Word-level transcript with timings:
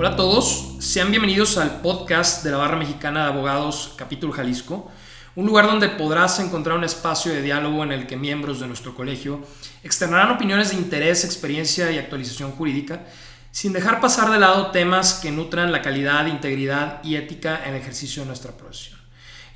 Hola 0.00 0.10
a 0.10 0.16
todos, 0.16 0.76
sean 0.78 1.10
bienvenidos 1.10 1.58
al 1.58 1.80
podcast 1.80 2.44
de 2.44 2.52
la 2.52 2.58
Barra 2.58 2.76
Mexicana 2.76 3.24
de 3.24 3.32
Abogados 3.32 3.94
Capítulo 3.96 4.32
Jalisco, 4.32 4.88
un 5.34 5.44
lugar 5.44 5.66
donde 5.66 5.88
podrás 5.88 6.38
encontrar 6.38 6.78
un 6.78 6.84
espacio 6.84 7.32
de 7.32 7.42
diálogo 7.42 7.82
en 7.82 7.90
el 7.90 8.06
que 8.06 8.16
miembros 8.16 8.60
de 8.60 8.68
nuestro 8.68 8.94
colegio 8.94 9.40
externarán 9.82 10.30
opiniones 10.30 10.70
de 10.70 10.76
interés, 10.76 11.24
experiencia 11.24 11.90
y 11.90 11.98
actualización 11.98 12.52
jurídica, 12.52 13.06
sin 13.50 13.72
dejar 13.72 14.00
pasar 14.00 14.30
de 14.30 14.38
lado 14.38 14.70
temas 14.70 15.14
que 15.14 15.32
nutran 15.32 15.72
la 15.72 15.82
calidad, 15.82 16.26
integridad 16.26 17.02
y 17.02 17.16
ética 17.16 17.64
en 17.64 17.74
el 17.74 17.80
ejercicio 17.80 18.22
de 18.22 18.28
nuestra 18.28 18.52
profesión. 18.52 19.00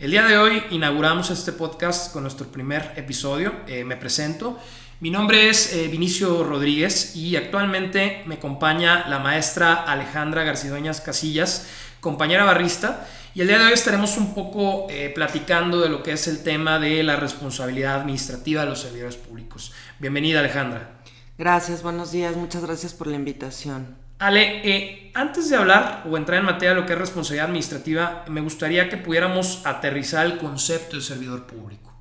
El 0.00 0.10
día 0.10 0.26
de 0.26 0.38
hoy 0.38 0.60
inauguramos 0.72 1.30
este 1.30 1.52
podcast 1.52 2.12
con 2.12 2.24
nuestro 2.24 2.48
primer 2.48 2.94
episodio. 2.96 3.60
Eh, 3.68 3.84
me 3.84 3.96
presento. 3.96 4.58
Mi 5.02 5.10
nombre 5.10 5.48
es 5.48 5.74
eh, 5.74 5.88
Vinicio 5.88 6.44
Rodríguez 6.44 7.16
y 7.16 7.34
actualmente 7.34 8.22
me 8.24 8.36
acompaña 8.36 9.08
la 9.08 9.18
maestra 9.18 9.74
Alejandra 9.74 10.44
Garcidueñas 10.44 11.00
Casillas, 11.00 11.66
compañera 11.98 12.44
barrista, 12.44 13.08
y 13.34 13.40
el 13.40 13.48
día 13.48 13.58
de 13.58 13.64
hoy 13.64 13.72
estaremos 13.72 14.16
un 14.16 14.32
poco 14.32 14.86
eh, 14.90 15.10
platicando 15.12 15.80
de 15.80 15.88
lo 15.88 16.04
que 16.04 16.12
es 16.12 16.28
el 16.28 16.44
tema 16.44 16.78
de 16.78 17.02
la 17.02 17.16
responsabilidad 17.16 17.96
administrativa 17.96 18.62
de 18.62 18.68
los 18.68 18.80
servidores 18.80 19.16
públicos. 19.16 19.72
Bienvenida 19.98 20.38
Alejandra. 20.38 21.00
Gracias, 21.36 21.82
buenos 21.82 22.12
días, 22.12 22.36
muchas 22.36 22.62
gracias 22.64 22.94
por 22.94 23.08
la 23.08 23.16
invitación. 23.16 23.96
Ale, 24.20 24.60
eh, 24.62 25.10
antes 25.14 25.50
de 25.50 25.56
hablar 25.56 26.04
o 26.08 26.16
entrar 26.16 26.38
en 26.38 26.46
materia 26.46 26.76
de 26.76 26.80
lo 26.80 26.86
que 26.86 26.92
es 26.92 26.98
responsabilidad 27.00 27.46
administrativa, 27.46 28.24
me 28.28 28.40
gustaría 28.40 28.88
que 28.88 28.98
pudiéramos 28.98 29.66
aterrizar 29.66 30.26
el 30.26 30.38
concepto 30.38 30.94
de 30.94 31.02
servidor 31.02 31.44
público. 31.48 31.91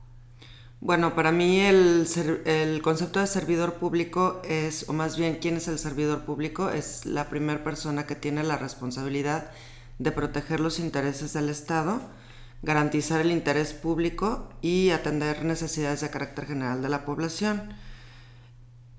Bueno, 0.83 1.13
para 1.13 1.31
mí 1.31 1.59
el, 1.59 2.07
el, 2.45 2.81
concepto 2.81 3.19
de 3.19 3.27
servidor 3.27 3.75
público 3.75 4.41
es, 4.43 4.89
o 4.89 4.93
más 4.93 5.15
bien, 5.15 5.37
¿quién 5.39 5.57
es 5.57 5.67
el 5.67 5.77
servidor 5.77 6.25
público? 6.25 6.71
Es 6.71 7.05
la 7.05 7.29
primera 7.29 7.63
persona 7.63 8.07
que 8.07 8.15
tiene 8.15 8.41
la 8.41 8.57
responsabilidad 8.57 9.51
de 9.99 10.11
proteger 10.11 10.59
los 10.59 10.79
intereses 10.79 11.33
del 11.33 11.49
Estado, 11.49 12.01
garantizar 12.63 13.21
el 13.21 13.29
interés 13.29 13.73
público 13.73 14.49
y 14.63 14.89
atender 14.89 15.45
necesidades 15.45 16.01
de 16.01 16.09
carácter 16.09 16.47
general 16.47 16.81
de 16.81 16.89
la 16.89 17.05
población, 17.05 17.75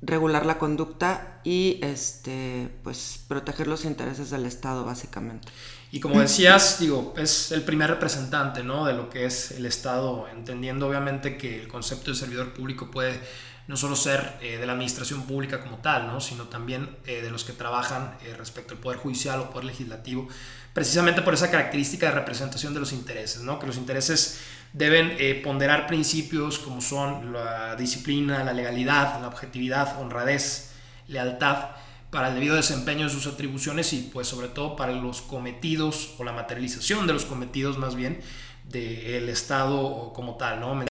regular 0.03 0.45
la 0.45 0.59
conducta 0.59 1.41
y 1.45 1.79
este, 1.81 2.69
pues, 2.83 3.25
proteger 3.29 3.69
los 3.69 3.85
intereses 3.85 4.31
del 4.31 4.45
Estado, 4.45 4.85
básicamente. 4.85 5.49
Y 5.93 6.01
como 6.01 6.21
decías, 6.21 6.81
digo, 6.81 7.15
es 7.17 7.53
el 7.53 7.63
primer 7.63 7.91
representante 7.91 8.65
¿no? 8.65 8.87
de 8.87 8.95
lo 8.95 9.11
que 9.11 9.27
es 9.27 9.53
el 9.53 9.67
Estado, 9.67 10.27
entendiendo 10.33 10.89
obviamente 10.89 11.37
que 11.37 11.61
el 11.61 11.69
concepto 11.69 12.11
de 12.11 12.17
servidor 12.17 12.55
público 12.55 12.91
puede 12.91 13.21
no 13.69 13.77
solo 13.77 13.95
ser 13.95 14.39
eh, 14.41 14.57
de 14.57 14.67
la 14.67 14.73
administración 14.73 15.23
pública 15.23 15.61
como 15.61 15.77
tal, 15.79 16.07
¿no? 16.07 16.21
sino 16.21 16.45
también 16.45 16.97
eh, 17.07 17.21
de 17.23 17.31
los 17.31 17.45
que 17.45 17.53
trabajan 17.53 18.17
eh, 18.25 18.35
respecto 18.37 18.75
al 18.75 18.81
Poder 18.81 18.99
Judicial 18.99 19.41
o 19.41 19.51
Poder 19.51 19.67
Legislativo, 19.67 20.29
precisamente 20.73 21.23
por 21.23 21.35
esa 21.35 21.51
característica 21.51 22.07
de 22.07 22.13
representación 22.13 22.75
de 22.75 22.81
los 22.81 22.93
intereses, 22.93 23.43
¿no? 23.43 23.59
que 23.59 23.67
los 23.67 23.77
intereses 23.77 24.41
deben 24.73 25.43
ponderar 25.43 25.87
principios 25.87 26.59
como 26.59 26.81
son 26.81 27.33
la 27.33 27.77
disciplina, 27.77 28.43
la 28.45 28.53
legalidad, 28.53 29.21
la 29.21 29.29
objetividad, 29.29 30.01
honradez, 30.01 30.73
lealtad, 31.09 31.71
para 32.13 32.29
el 32.29 32.35
debido 32.35 32.57
desempeño 32.57 33.07
de 33.07 33.11
sus 33.11 33.27
atribuciones 33.27 33.95
y 33.95 34.11
pues 34.13 34.29
sobre 34.29 34.49
todo 34.49 34.77
para 34.77 34.93
los 34.93 35.23
cometidos 35.23 36.15
o 36.19 36.25
la 36.25 36.33
materialización 36.33 37.07
de 37.07 37.15
los 37.15 37.25
cometidos 37.25 37.79
más 37.79 37.95
bien 37.95 38.21
del 38.65 39.31
Estado 39.31 40.13
como 40.13 40.37
tal, 40.37 40.61
¿no? 40.61 40.85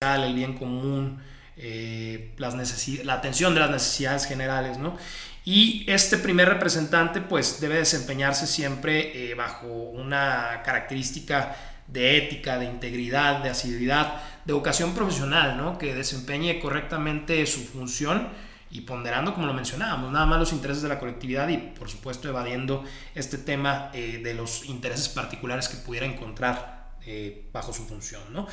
El 0.00 0.34
bien 0.34 0.56
común, 0.56 1.22
eh, 1.58 2.34
la 2.38 3.14
atención 3.14 3.52
de 3.52 3.60
las 3.60 3.70
necesidades 3.70 4.24
generales, 4.24 4.78
¿no? 4.78 4.96
Y 5.44 5.84
este 5.88 6.16
primer 6.16 6.48
representante 6.48 7.20
pues 7.20 7.60
debe 7.60 7.76
desempeñarse 7.76 8.46
siempre 8.46 9.30
eh, 9.30 9.34
bajo 9.34 9.66
una 9.66 10.62
característica 10.64 11.54
de 11.88 12.18
ética, 12.18 12.58
de 12.58 12.66
integridad, 12.66 13.42
de 13.42 13.50
asiduidad, 13.50 14.22
de 14.44 14.52
vocación 14.52 14.94
profesional, 14.94 15.56
¿no? 15.56 15.78
Que 15.78 15.94
desempeñe 15.94 16.60
correctamente 16.60 17.44
su 17.46 17.60
función 17.64 18.28
y 18.70 18.82
ponderando, 18.82 19.32
como 19.32 19.46
lo 19.46 19.54
mencionábamos, 19.54 20.10
nada 20.12 20.26
más 20.26 20.38
los 20.38 20.52
intereses 20.52 20.82
de 20.82 20.88
la 20.88 20.98
colectividad 20.98 21.48
y, 21.48 21.56
por 21.56 21.88
supuesto, 21.88 22.28
evadiendo 22.28 22.84
este 23.14 23.38
tema 23.38 23.90
eh, 23.94 24.20
de 24.22 24.34
los 24.34 24.66
intereses 24.66 25.08
particulares 25.08 25.68
que 25.68 25.76
pudiera 25.76 26.06
encontrar 26.06 26.90
eh, 27.06 27.48
bajo 27.52 27.72
su 27.72 27.84
función. 27.84 28.22
¿no? 28.32 28.46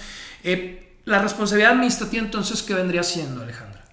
Eh, 0.43 0.97
la 1.05 1.19
responsabilidad 1.19 1.71
administrativa, 1.71 2.23
entonces, 2.23 2.61
¿qué 2.61 2.73
vendría 2.73 3.03
siendo, 3.03 3.41
Alejandra? 3.41 3.83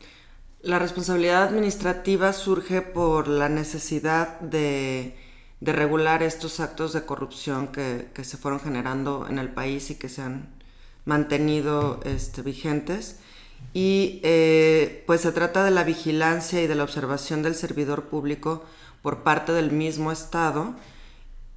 La 0.63 0.79
responsabilidad 0.79 1.45
administrativa 1.45 2.35
surge 2.35 2.83
por 2.83 3.27
la 3.27 3.49
necesidad 3.49 4.39
de, 4.41 5.17
de 5.61 5.73
regular 5.73 6.23
estos 6.23 6.61
actos 6.61 6.93
de 6.93 7.05
corrupción 7.05 7.69
que, 7.69 8.11
que, 8.15 8.25
se 8.25 8.37
fueron 8.37 8.61
generando 8.61 9.27
en 9.29 9.39
el 9.39 9.51
país 9.51 9.91
y 9.91 9.97
que 9.97 10.09
se 10.09 10.23
han 10.23 10.49
mantenido 11.05 12.01
este, 12.05 12.43
vigentes 12.43 13.19
y 13.73 14.21
eh, 14.25 15.05
pues 15.07 15.21
se 15.21 15.33
trata 15.33 15.65
de 15.65 15.71
la 15.71 15.85
vigilancia 15.85 16.63
y 16.63 16.67
de 16.67 16.75
la 16.75 16.85
observación 16.85 17.43
del 17.43 17.55
servidor 17.55 18.05
público 18.05 18.65
por 19.03 19.23
parte 19.23 19.53
del 19.53 19.71
mismo 19.71 20.11
Estado 20.11 20.75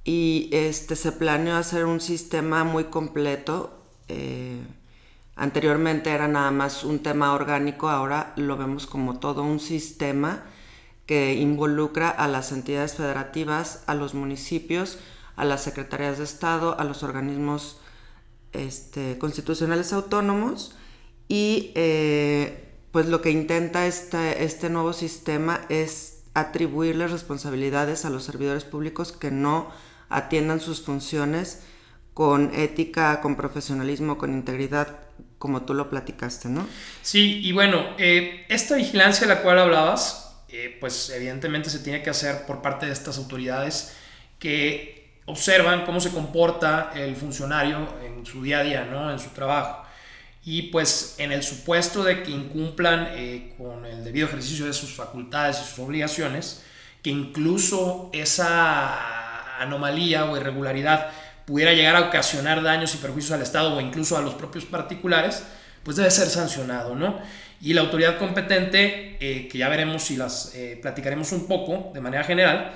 y 0.04 0.48
este, 0.52 0.96
se 0.96 1.12
planeó 1.12 1.56
hacer 1.56 1.86
un 1.86 2.00
sistema 2.00 2.62
muy 2.62 2.84
completo. 2.84 3.82
Eh, 4.08 4.62
anteriormente 5.34 6.10
era 6.10 6.28
nada 6.28 6.50
más 6.50 6.84
un 6.84 7.00
tema 7.00 7.32
orgánico, 7.32 7.88
ahora 7.88 8.32
lo 8.36 8.56
vemos 8.56 8.86
como 8.86 9.18
todo 9.18 9.42
un 9.42 9.58
sistema 9.58 10.44
que 11.06 11.34
involucra 11.34 12.08
a 12.08 12.28
las 12.28 12.52
entidades 12.52 12.94
federativas, 12.94 13.82
a 13.86 13.94
los 13.94 14.14
municipios, 14.14 14.98
a 15.36 15.44
las 15.44 15.62
secretarías 15.62 16.18
de 16.18 16.24
Estado, 16.24 16.78
a 16.78 16.84
los 16.84 17.02
organismos 17.02 17.78
este, 18.52 19.18
constitucionales 19.18 19.92
autónomos 19.92 20.76
y 21.28 21.72
eh, 21.74 22.72
pues 22.92 23.06
lo 23.06 23.20
que 23.20 23.30
intenta 23.30 23.86
este, 23.86 24.44
este 24.44 24.70
nuevo 24.70 24.92
sistema 24.92 25.62
es 25.68 26.22
atribuirle 26.34 27.08
responsabilidades 27.08 28.04
a 28.04 28.10
los 28.10 28.24
servidores 28.24 28.64
públicos 28.64 29.12
que 29.12 29.30
no 29.30 29.70
atiendan 30.08 30.60
sus 30.60 30.82
funciones 30.82 31.62
con 32.12 32.52
ética, 32.54 33.20
con 33.20 33.36
profesionalismo, 33.36 34.18
con 34.18 34.32
integridad, 34.32 35.00
como 35.38 35.62
tú 35.62 35.74
lo 35.74 35.90
platicaste, 35.90 36.48
¿no? 36.48 36.66
Sí, 37.02 37.40
y 37.42 37.52
bueno, 37.52 37.84
eh, 37.98 38.46
esta 38.48 38.76
vigilancia 38.76 39.26
de 39.26 39.34
la 39.34 39.42
cual 39.42 39.58
hablabas, 39.58 40.23
pues 40.80 41.10
evidentemente 41.10 41.70
se 41.70 41.80
tiene 41.80 42.02
que 42.02 42.10
hacer 42.10 42.46
por 42.46 42.62
parte 42.62 42.86
de 42.86 42.92
estas 42.92 43.18
autoridades 43.18 43.94
que 44.38 45.20
observan 45.26 45.84
cómo 45.84 46.00
se 46.00 46.10
comporta 46.10 46.92
el 46.94 47.16
funcionario 47.16 47.88
en 48.04 48.26
su 48.26 48.42
día 48.42 48.58
a 48.58 48.62
día, 48.62 48.84
¿no? 48.84 49.10
En 49.10 49.18
su 49.18 49.30
trabajo 49.30 49.84
y 50.46 50.62
pues 50.62 51.14
en 51.18 51.32
el 51.32 51.42
supuesto 51.42 52.04
de 52.04 52.22
que 52.22 52.30
incumplan 52.30 53.08
eh, 53.12 53.54
con 53.56 53.86
el 53.86 54.04
debido 54.04 54.26
ejercicio 54.26 54.66
de 54.66 54.74
sus 54.74 54.92
facultades 54.92 55.58
y 55.58 55.64
sus 55.64 55.78
obligaciones, 55.78 56.62
que 57.02 57.10
incluso 57.10 58.10
esa 58.12 59.58
anomalía 59.58 60.26
o 60.26 60.36
irregularidad 60.36 61.10
pudiera 61.46 61.72
llegar 61.72 61.96
a 61.96 62.08
ocasionar 62.08 62.62
daños 62.62 62.94
y 62.94 62.98
perjuicios 62.98 63.32
al 63.32 63.42
Estado 63.42 63.74
o 63.74 63.80
incluso 63.80 64.18
a 64.18 64.20
los 64.20 64.34
propios 64.34 64.66
particulares, 64.66 65.42
pues 65.82 65.96
debe 65.96 66.10
ser 66.10 66.28
sancionado, 66.28 66.94
¿no? 66.94 67.18
Y 67.64 67.72
la 67.72 67.80
autoridad 67.80 68.18
competente, 68.18 69.16
eh, 69.20 69.48
que 69.48 69.56
ya 69.56 69.70
veremos 69.70 70.02
si 70.02 70.16
las 70.16 70.54
eh, 70.54 70.78
platicaremos 70.82 71.32
un 71.32 71.46
poco 71.46 71.92
de 71.94 72.00
manera 72.02 72.22
general, 72.22 72.72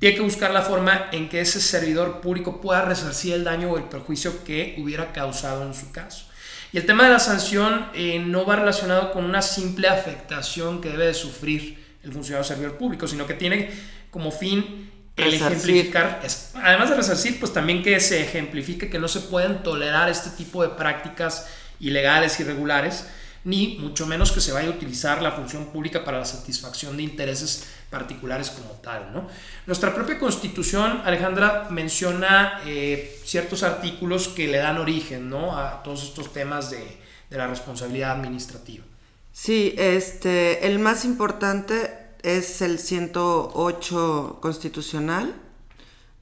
tiene 0.00 0.16
que 0.16 0.22
buscar 0.22 0.50
la 0.50 0.62
forma 0.62 1.10
en 1.12 1.28
que 1.28 1.40
ese 1.40 1.60
servidor 1.60 2.20
público 2.20 2.60
pueda 2.60 2.82
resarcir 2.82 3.34
el 3.34 3.44
daño 3.44 3.70
o 3.70 3.78
el 3.78 3.84
perjuicio 3.84 4.42
que 4.42 4.74
hubiera 4.78 5.12
causado 5.12 5.64
en 5.64 5.74
su 5.74 5.92
caso. 5.92 6.26
Y 6.72 6.78
el 6.78 6.86
tema 6.86 7.04
de 7.04 7.10
la 7.10 7.20
sanción 7.20 7.86
eh, 7.94 8.18
no 8.18 8.44
va 8.44 8.56
relacionado 8.56 9.12
con 9.12 9.24
una 9.24 9.42
simple 9.42 9.86
afectación 9.86 10.80
que 10.80 10.88
debe 10.88 11.06
de 11.06 11.14
sufrir 11.14 11.78
el 12.02 12.10
funcionario 12.10 12.42
servidor 12.42 12.76
público, 12.78 13.06
sino 13.06 13.28
que 13.28 13.34
tiene 13.34 13.70
como 14.10 14.32
fin 14.32 14.90
el 15.16 15.34
ejemplificar, 15.34 16.20
además 16.56 16.90
de 16.90 16.96
resarcir, 16.96 17.38
pues 17.38 17.52
también 17.52 17.84
que 17.84 18.00
se 18.00 18.22
ejemplifique 18.22 18.90
que 18.90 18.98
no 18.98 19.06
se 19.06 19.20
pueden 19.20 19.62
tolerar 19.62 20.08
este 20.08 20.30
tipo 20.30 20.64
de 20.64 20.70
prácticas 20.70 21.46
ilegales, 21.78 22.40
irregulares, 22.40 23.06
ni 23.44 23.78
mucho 23.78 24.06
menos 24.06 24.30
que 24.30 24.40
se 24.40 24.52
vaya 24.52 24.68
a 24.68 24.70
utilizar 24.70 25.20
la 25.20 25.32
función 25.32 25.66
pública 25.66 26.04
para 26.04 26.18
la 26.18 26.24
satisfacción 26.24 26.96
de 26.96 27.02
intereses 27.02 27.66
particulares 27.90 28.50
como 28.50 28.70
tal. 28.80 29.12
¿no? 29.12 29.26
Nuestra 29.66 29.94
propia 29.94 30.18
constitución, 30.18 31.02
Alejandra, 31.04 31.68
menciona 31.70 32.60
eh, 32.66 33.20
ciertos 33.24 33.62
artículos 33.62 34.28
que 34.28 34.46
le 34.46 34.58
dan 34.58 34.78
origen 34.78 35.28
¿no? 35.28 35.56
a 35.56 35.82
todos 35.82 36.04
estos 36.04 36.32
temas 36.32 36.70
de, 36.70 36.98
de, 37.30 37.36
la 37.36 37.48
responsabilidad 37.48 38.12
administrativa. 38.12 38.84
Sí, 39.32 39.74
este, 39.76 40.66
el 40.66 40.78
más 40.78 41.04
importante 41.04 41.98
es 42.22 42.62
el 42.62 42.78
108 42.78 44.38
constitucional, 44.40 45.34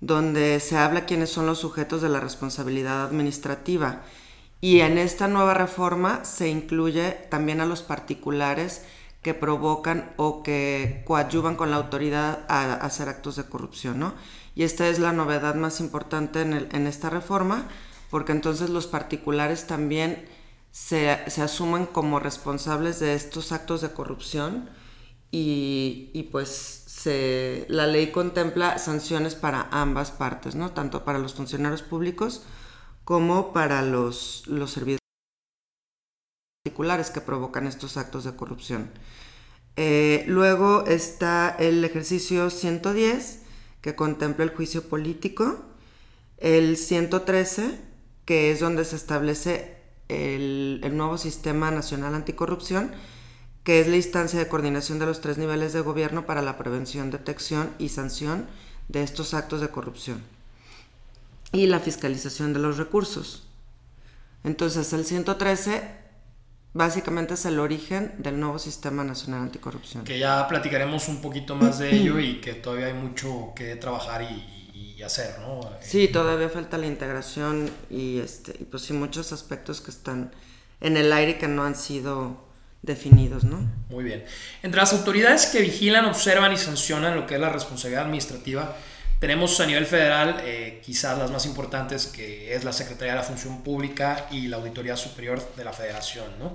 donde 0.01 0.59
se 0.61 0.79
habla 0.79 1.05
quiénes 1.05 1.29
son 1.29 1.45
los 1.45 1.59
sujetos 1.59 2.01
de 2.01 2.09
la 2.09 2.21
responsabilidad 2.21 3.05
administrativa. 3.05 4.03
Y 4.61 4.81
en 4.81 4.99
esta 4.99 5.27
nueva 5.27 5.55
reforma 5.55 6.25
se 6.25 6.49
incluye 6.49 7.13
también 7.31 7.61
a 7.61 7.67
los 7.67 7.83
particulares 7.83 8.83
que 9.23 9.35
provocan 9.35 10.13
o 10.17 10.43
que 10.43 11.03
coadyuvan 11.07 11.57
con 11.57 11.71
la 11.71 11.77
autoridad 11.77 12.45
a, 12.49 12.75
hacer 12.75 13.09
actos 13.09 13.37
de 13.37 13.45
corrupción, 13.45 13.99
¿no? 13.99 14.15
Y 14.55 14.65
esta 14.65 14.89
es 14.89 14.99
la 14.99 15.13
novedad 15.13 15.55
más 15.55 15.81
importante 15.81 16.43
en, 16.43 16.87
esta 16.87 17.09
reforma, 17.09 17.69
porque 18.11 18.33
entonces 18.33 18.71
los 18.71 18.87
particulares 18.87 19.67
también 19.67 20.27
se, 20.73 21.11
asumen 21.11 21.87
como 21.87 22.19
responsables 22.19 23.01
de 23.01 23.15
estos 23.15 23.53
actos 23.53 23.81
de 23.81 23.93
corrupción 23.93 24.69
y, 25.31 26.29
pues 26.33 26.85
se, 26.87 27.67
la 27.69 27.87
ley 27.87 28.11
contempla 28.11 28.79
sanciones 28.79 29.35
para 29.35 29.69
ambas 29.71 30.11
partes, 30.11 30.55
¿no? 30.55 30.73
Tanto 30.73 31.05
para 31.05 31.19
los 31.19 31.35
funcionarios 31.35 31.83
públicos 31.83 32.43
como 33.11 33.53
para 33.53 33.83
los, 33.83 34.45
los 34.47 34.79
particulares 36.63 37.11
que 37.11 37.21
provocan 37.21 37.67
estos 37.67 37.97
actos 37.97 38.23
de 38.23 38.37
corrupción. 38.37 38.89
Eh, 39.75 40.23
luego 40.29 40.85
está 40.87 41.57
el 41.59 41.85
ejercicio 41.85 42.51
110, 42.51 43.41
que 43.81 43.97
contempla 43.97 44.45
el 44.45 44.55
juicio 44.55 44.89
político. 44.89 45.61
El 46.37 46.77
113, 46.77 47.81
que 48.27 48.53
es 48.53 48.61
donde 48.61 48.85
se 48.85 48.95
establece 48.95 49.79
el, 50.07 50.81
el, 50.85 50.97
nuevo 50.97 51.19
Sistema 51.19 51.73
Nacional 51.73 52.15
Anticorrupción, 52.15 52.93
que 53.65 53.81
es 53.81 53.89
la 53.89 53.97
instancia 53.97 54.39
de 54.39 54.47
coordinación 54.47 55.01
de 55.01 55.07
los 55.07 55.21
tres 55.21 55.37
niveles 55.37 55.73
de 55.73 55.81
gobierno 55.81 56.27
para 56.27 56.43
la 56.43 56.57
prevención, 56.57 57.11
detección 57.11 57.75
y 57.81 57.89
sanción 57.89 58.47
de 58.87 59.03
estos 59.03 59.35
actos 59.35 59.61
de 59.61 59.71
corrupción. 59.71 60.23
Y 61.53 61.67
la 61.67 61.81
fiscalización 61.81 62.53
de 62.53 62.61
los 62.61 62.79
recursos. 62.79 63.47
Entonces, 64.45 64.93
el 64.93 65.05
113 65.05 66.01
básicamente 66.73 67.35
es 67.35 67.45
el 67.45 67.59
origen 67.59 68.15
del 68.19 68.39
nuevo 68.39 68.59
Sistema 68.59 69.05
Nacional 69.05 69.43
Anticorrupción. 69.43 70.05
Que 70.05 70.19
ya 70.19 70.47
platicaremos 70.49 71.09
un 71.09 71.21
poquito 71.21 71.57
más 71.57 71.79
de 71.79 71.95
ello 71.95 72.19
y 72.21 72.41
que 72.41 72.55
todavía 72.55 72.87
hay 72.87 72.95
mucho 72.95 73.53
que 73.55 73.77
trabajar 73.77 74.23
y, 74.23 74.57
hacer, 75.03 75.39
¿no? 75.41 75.61
Sí, 75.81 76.09
todavía 76.09 76.51
falta 76.51 76.77
la 76.77 76.87
integración 76.87 77.71
y, 77.89 78.19
este, 78.19 78.55
y 78.61 78.65
pues 78.65 78.83
sí, 78.83 78.93
muchos 78.93 79.33
aspectos 79.33 79.81
que 79.81 79.91
están 79.91 80.31
en 80.83 80.99
el 80.99 81.11
aire 81.15 81.39
que 81.39 81.49
no 81.49 81.65
han 81.65 81.75
sido 81.75 82.45
definidos, 82.83 83.45
¿no? 83.45 83.67
Muy 83.89 84.05
bien. 84.05 84.27
Entre 84.63 84.79
las 84.79 84.93
autoridades 84.93 85.47
que 85.47 85.63
vigilan, 85.63 86.05
observan 86.05 86.53
y 86.53 86.59
sancionan 86.59 87.17
lo 87.17 87.27
que 87.27 87.37
es 87.37 87.41
la 87.41 87.49
responsabilidad 87.49 88.05
administrativa, 88.05 88.77
tenemos 89.21 89.61
a 89.61 89.67
nivel 89.67 89.85
federal 89.85 90.41
eh, 90.43 90.81
quizás 90.85 91.17
las 91.19 91.31
más 91.31 91.45
importantes, 91.45 92.07
que 92.07 92.55
es 92.55 92.65
la 92.65 92.73
Secretaría 92.73 93.13
de 93.13 93.19
la 93.19 93.25
Función 93.25 93.63
Pública 93.63 94.27
y 94.31 94.49
la 94.49 94.57
Auditoría 94.57 94.97
Superior 94.97 95.47
de 95.57 95.63
la 95.63 95.75
Federación. 95.75 96.27
¿no? 96.39 96.55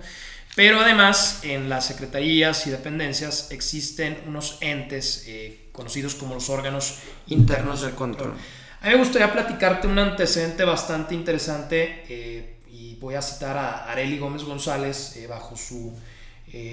Pero 0.55 0.81
además 0.81 1.41
en 1.43 1.69
las 1.69 1.85
secretarías 1.85 2.65
y 2.65 2.71
dependencias 2.71 3.51
existen 3.51 4.17
unos 4.25 4.57
entes 4.61 5.25
eh, 5.27 5.67
conocidos 5.71 6.15
como 6.15 6.33
los 6.33 6.49
órganos 6.49 6.97
internos 7.27 7.83
del 7.83 7.93
control. 7.93 8.33
A 8.81 8.87
mí 8.87 8.93
me 8.93 8.97
gustaría 8.97 9.31
platicarte 9.31 9.85
un 9.85 9.99
antecedente 9.99 10.63
bastante 10.63 11.13
interesante 11.13 12.03
eh, 12.09 12.55
y 12.71 12.95
voy 12.95 13.13
a 13.13 13.21
citar 13.21 13.57
a 13.57 13.91
Areli 13.91 14.17
Gómez 14.17 14.43
González 14.43 15.19
bajo 15.29 15.55
su 15.55 15.93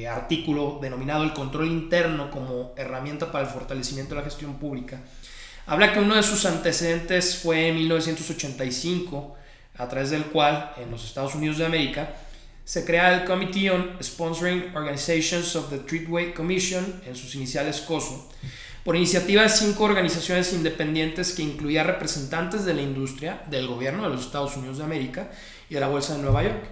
artículo 0.09 0.79
denominado 0.81 1.25
El 1.25 1.33
control 1.33 1.67
interno 1.67 2.31
como 2.31 2.73
herramienta 2.77 3.33
para 3.33 3.49
el 3.49 3.53
fortalecimiento 3.53 4.15
de 4.15 4.21
la 4.21 4.25
gestión 4.25 4.55
pública 4.61 5.00
Habla 5.64 5.93
que 5.93 6.00
uno 6.00 6.17
de 6.17 6.25
sus 6.25 6.44
antecedentes 6.44 7.37
fue 7.37 7.69
en 7.69 7.76
1985, 7.76 9.37
a 9.79 9.88
través 9.88 10.11
del 10.11 10.25
cual 10.25 10.73
en 10.76 10.91
los 10.91 11.05
Estados 11.05 11.37
Unidos 11.37 11.59
de 11.59 11.67
América 11.67 12.14
se 12.64 12.85
crea 12.85 13.14
el 13.14 13.25
Committee 13.25 13.70
on 13.70 13.97
Sponsoring 14.03 14.73
Organizations 14.75 15.55
of 15.55 15.70
the 15.70 15.79
Treatway 15.79 16.35
Commission, 16.35 17.03
en 17.06 17.14
sus 17.14 17.37
iniciales 17.37 17.81
COSO, 17.81 18.29
por 18.85 18.97
iniciativa 18.97 19.43
de 19.43 19.49
cinco 19.49 19.85
organizaciones 19.85 20.53
independientes 20.53 21.32
que 21.32 21.43
incluía 21.43 21.85
representantes 21.85 22.65
de 22.65 22.75
la 22.75 22.82
industria, 22.82 23.43
del 23.49 23.69
gobierno 23.69 24.03
de 24.03 24.11
los 24.11 24.26
Estados 24.26 24.56
Unidos 24.56 24.79
de 24.79 24.85
América 24.85 25.31
y 25.70 25.75
de 25.75 25.81
la 25.81 25.88
Bolsa 25.88 26.17
de 26.17 26.23
Nueva 26.23 26.43
York. 26.43 26.65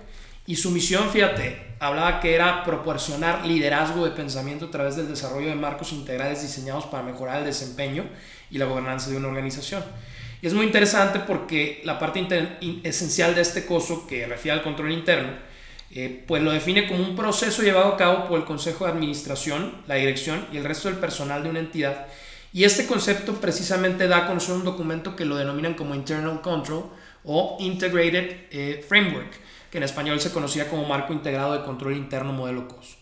Y 0.46 0.56
su 0.56 0.72
misión, 0.72 1.10
fíjate, 1.10 1.76
hablaba 1.78 2.18
que 2.18 2.34
era 2.34 2.64
proporcionar 2.64 3.46
liderazgo 3.46 4.04
de 4.04 4.10
pensamiento 4.10 4.66
a 4.66 4.70
través 4.70 4.96
del 4.96 5.08
desarrollo 5.08 5.48
de 5.48 5.54
marcos 5.54 5.92
integrales 5.92 6.42
diseñados 6.42 6.86
para 6.86 7.04
mejorar 7.04 7.38
el 7.38 7.44
desempeño 7.44 8.04
y 8.50 8.58
la 8.58 8.66
gobernanza 8.66 9.10
de 9.10 9.16
una 9.16 9.28
organización. 9.28 9.82
Y 10.42 10.46
es 10.46 10.54
muy 10.54 10.66
interesante 10.66 11.20
porque 11.20 11.82
la 11.84 11.98
parte 11.98 12.26
esencial 12.82 13.34
de 13.34 13.42
este 13.42 13.66
coso, 13.66 14.06
que 14.06 14.26
refiere 14.26 14.58
al 14.58 14.64
control 14.64 14.92
interno, 14.92 15.32
eh, 15.92 16.24
pues 16.26 16.42
lo 16.42 16.52
define 16.52 16.86
como 16.86 17.02
un 17.02 17.16
proceso 17.16 17.62
llevado 17.62 17.88
a 17.88 17.96
cabo 17.96 18.28
por 18.28 18.38
el 18.38 18.44
Consejo 18.44 18.84
de 18.84 18.92
Administración, 18.92 19.82
la 19.86 19.96
dirección 19.96 20.46
y 20.52 20.56
el 20.56 20.64
resto 20.64 20.88
del 20.88 20.98
personal 20.98 21.42
de 21.42 21.50
una 21.50 21.58
entidad. 21.58 22.06
Y 22.52 22.64
este 22.64 22.86
concepto 22.86 23.34
precisamente 23.34 24.08
da 24.08 24.18
a 24.18 24.26
conocer 24.26 24.54
un 24.54 24.64
documento 24.64 25.14
que 25.14 25.24
lo 25.24 25.36
denominan 25.36 25.74
como 25.74 25.94
Internal 25.94 26.40
Control 26.40 26.90
o 27.24 27.56
Integrated 27.60 28.46
eh, 28.50 28.84
Framework, 28.88 29.32
que 29.70 29.78
en 29.78 29.84
español 29.84 30.20
se 30.20 30.32
conocía 30.32 30.68
como 30.68 30.86
Marco 30.86 31.12
Integrado 31.12 31.52
de 31.52 31.64
Control 31.64 31.96
Interno 31.96 32.32
Modelo 32.32 32.66
COSO. 32.66 32.96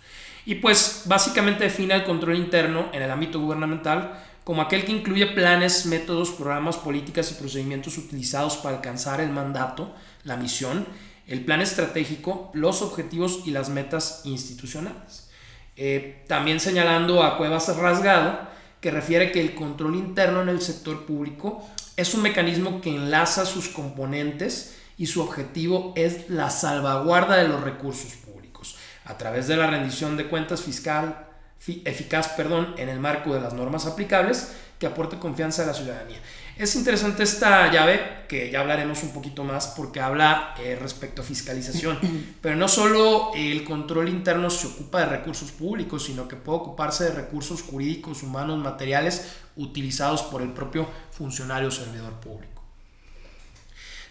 Y 0.45 0.57
pues 0.57 1.03
básicamente 1.05 1.65
define 1.65 1.95
el 1.95 2.05
control 2.05 2.37
interno 2.37 2.89
en 2.95 3.03
el 3.03 3.11
ámbito 3.11 3.39
gubernamental 3.39 4.19
como 4.49 4.63
aquel 4.63 4.87
que 4.87 4.93
incluye 4.93 5.27
planes, 5.27 5.85
métodos, 5.85 6.31
programas, 6.31 6.79
políticas 6.79 7.31
y 7.31 7.35
procedimientos 7.35 7.99
utilizados 7.99 8.57
para 8.57 8.77
alcanzar 8.77 9.21
el 9.21 9.29
mandato, 9.29 9.95
la 10.25 10.39
misión, 10.39 10.87
el 11.27 11.45
plan 11.45 11.61
estratégico, 11.61 12.51
los 12.55 12.81
objetivos 12.81 13.43
y 13.45 13.51
las 13.51 13.69
metas 13.69 14.23
institucionales. 14.25 15.29
Eh, 15.77 16.25
también 16.29 16.61
señalando 16.61 17.23
a 17.23 17.37
Cuevas 17.37 17.77
Rasgado, 17.77 18.39
que 18.81 18.91
refiere 18.91 19.33
que 19.33 19.43
el 19.43 19.55
control 19.55 19.97
interno 19.97 20.41
en 20.41 20.49
el 20.49 20.63
sector 20.63 21.05
público 21.05 21.69
es 21.99 22.15
un 22.15 22.23
mecanismo 22.23 22.81
que 22.81 22.97
enlaza 22.97 23.45
sus 23.45 23.69
componentes 23.69 24.79
y 24.97 25.09
su 25.09 25.21
objetivo 25.21 25.93
es 25.95 26.31
la 26.31 26.49
salvaguarda 26.49 27.37
de 27.37 27.49
los 27.49 27.61
recursos 27.61 28.13
públicos 28.13 28.79
a 29.05 29.19
través 29.19 29.47
de 29.47 29.59
la 29.59 29.67
rendición 29.67 30.17
de 30.17 30.25
cuentas 30.25 30.63
fiscal, 30.63 31.28
eficaz 31.67 32.29
perdón, 32.29 32.75
en 32.79 32.89
el 32.89 32.99
marco 32.99 33.35
de 33.35 33.41
las 33.41 33.53
normas 33.53 33.87
aplicables 33.87 34.53
que 34.79 34.87
aporte 34.87 35.19
confianza 35.19 35.65
a 35.65 35.67
la 35.67 35.75
ciudadanía. 35.75 36.19
Es 36.57 36.75
interesante 36.75 37.23
esta 37.23 37.71
llave, 37.71 38.25
que 38.29 38.51
ya 38.51 38.61
hablaremos 38.61 39.03
un 39.05 39.13
poquito 39.13 39.45
más, 39.45 39.69
porque 39.77 40.01
habla 40.01 40.55
eh, 40.59 40.77
respecto 40.81 41.23
a 41.23 41.25
fiscalización. 41.25 41.99
Pero 42.41 42.57
no 42.57 42.67
solo 42.67 43.33
el 43.35 43.63
control 43.65 44.09
interno 44.09 44.51
se 44.51 44.67
ocupa 44.67 45.01
de 45.01 45.07
recursos 45.07 45.53
públicos, 45.53 46.05
sino 46.05 46.27
que 46.27 46.37
puede 46.37 46.59
ocuparse 46.59 47.05
de 47.05 47.11
recursos 47.13 47.63
jurídicos, 47.63 48.23
humanos, 48.23 48.59
materiales, 48.59 49.37
utilizados 49.57 50.23
por 50.23 50.43
el 50.43 50.51
propio 50.51 50.89
funcionario 51.13 51.69
o 51.69 51.73
servidor 51.73 52.15
público. 52.15 52.59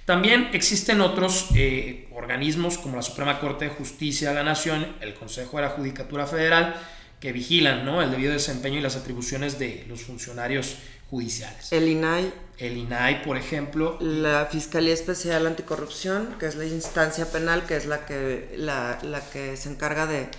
También 0.06 0.51
existen 0.54 1.01
otros 1.01 1.50
eh, 1.54 2.08
organismos 2.16 2.77
como 2.77 2.96
la 2.96 3.01
Suprema 3.01 3.42
Corte 3.42 3.66
de 3.66 3.72
Justicia 3.72 4.30
de 4.30 4.36
la 4.36 4.44
Nación, 4.44 4.96
el 5.01 5.13
Consejo 5.16 5.58
de 5.58 5.63
la 5.63 5.70
Judicatura 5.72 6.25
Federal, 6.25 6.75
que 7.20 7.32
vigilan 7.32 7.86
¿no? 7.86 8.02
el 8.02 8.12
debido 8.12 8.34
desempeño 8.34 8.78
y 8.78 8.82
las 8.82 8.96
atribuciones 8.96 9.58
de 9.58 9.86
los 9.88 10.02
funcionarios 10.02 10.78
judiciales. 11.10 11.72
El 11.72 11.88
INAI. 11.88 12.34
El 12.58 12.78
INAI, 12.78 13.24
por 13.24 13.38
ejemplo. 13.38 13.98
La 14.02 14.48
Fiscalía 14.52 14.94
Especial 14.94 15.48
Anticorrupción, 15.48 16.36
que 16.40 16.48
es 16.48 16.56
la 16.56 16.66
instancia 16.66 17.32
penal, 17.32 17.66
que 17.66 17.78
es 17.78 17.86
la 17.86 18.06
que, 18.06 18.54
la, 18.58 19.00
que 19.32 19.58
se 19.58 19.70
encarga 19.70 20.06
de, 20.06 20.30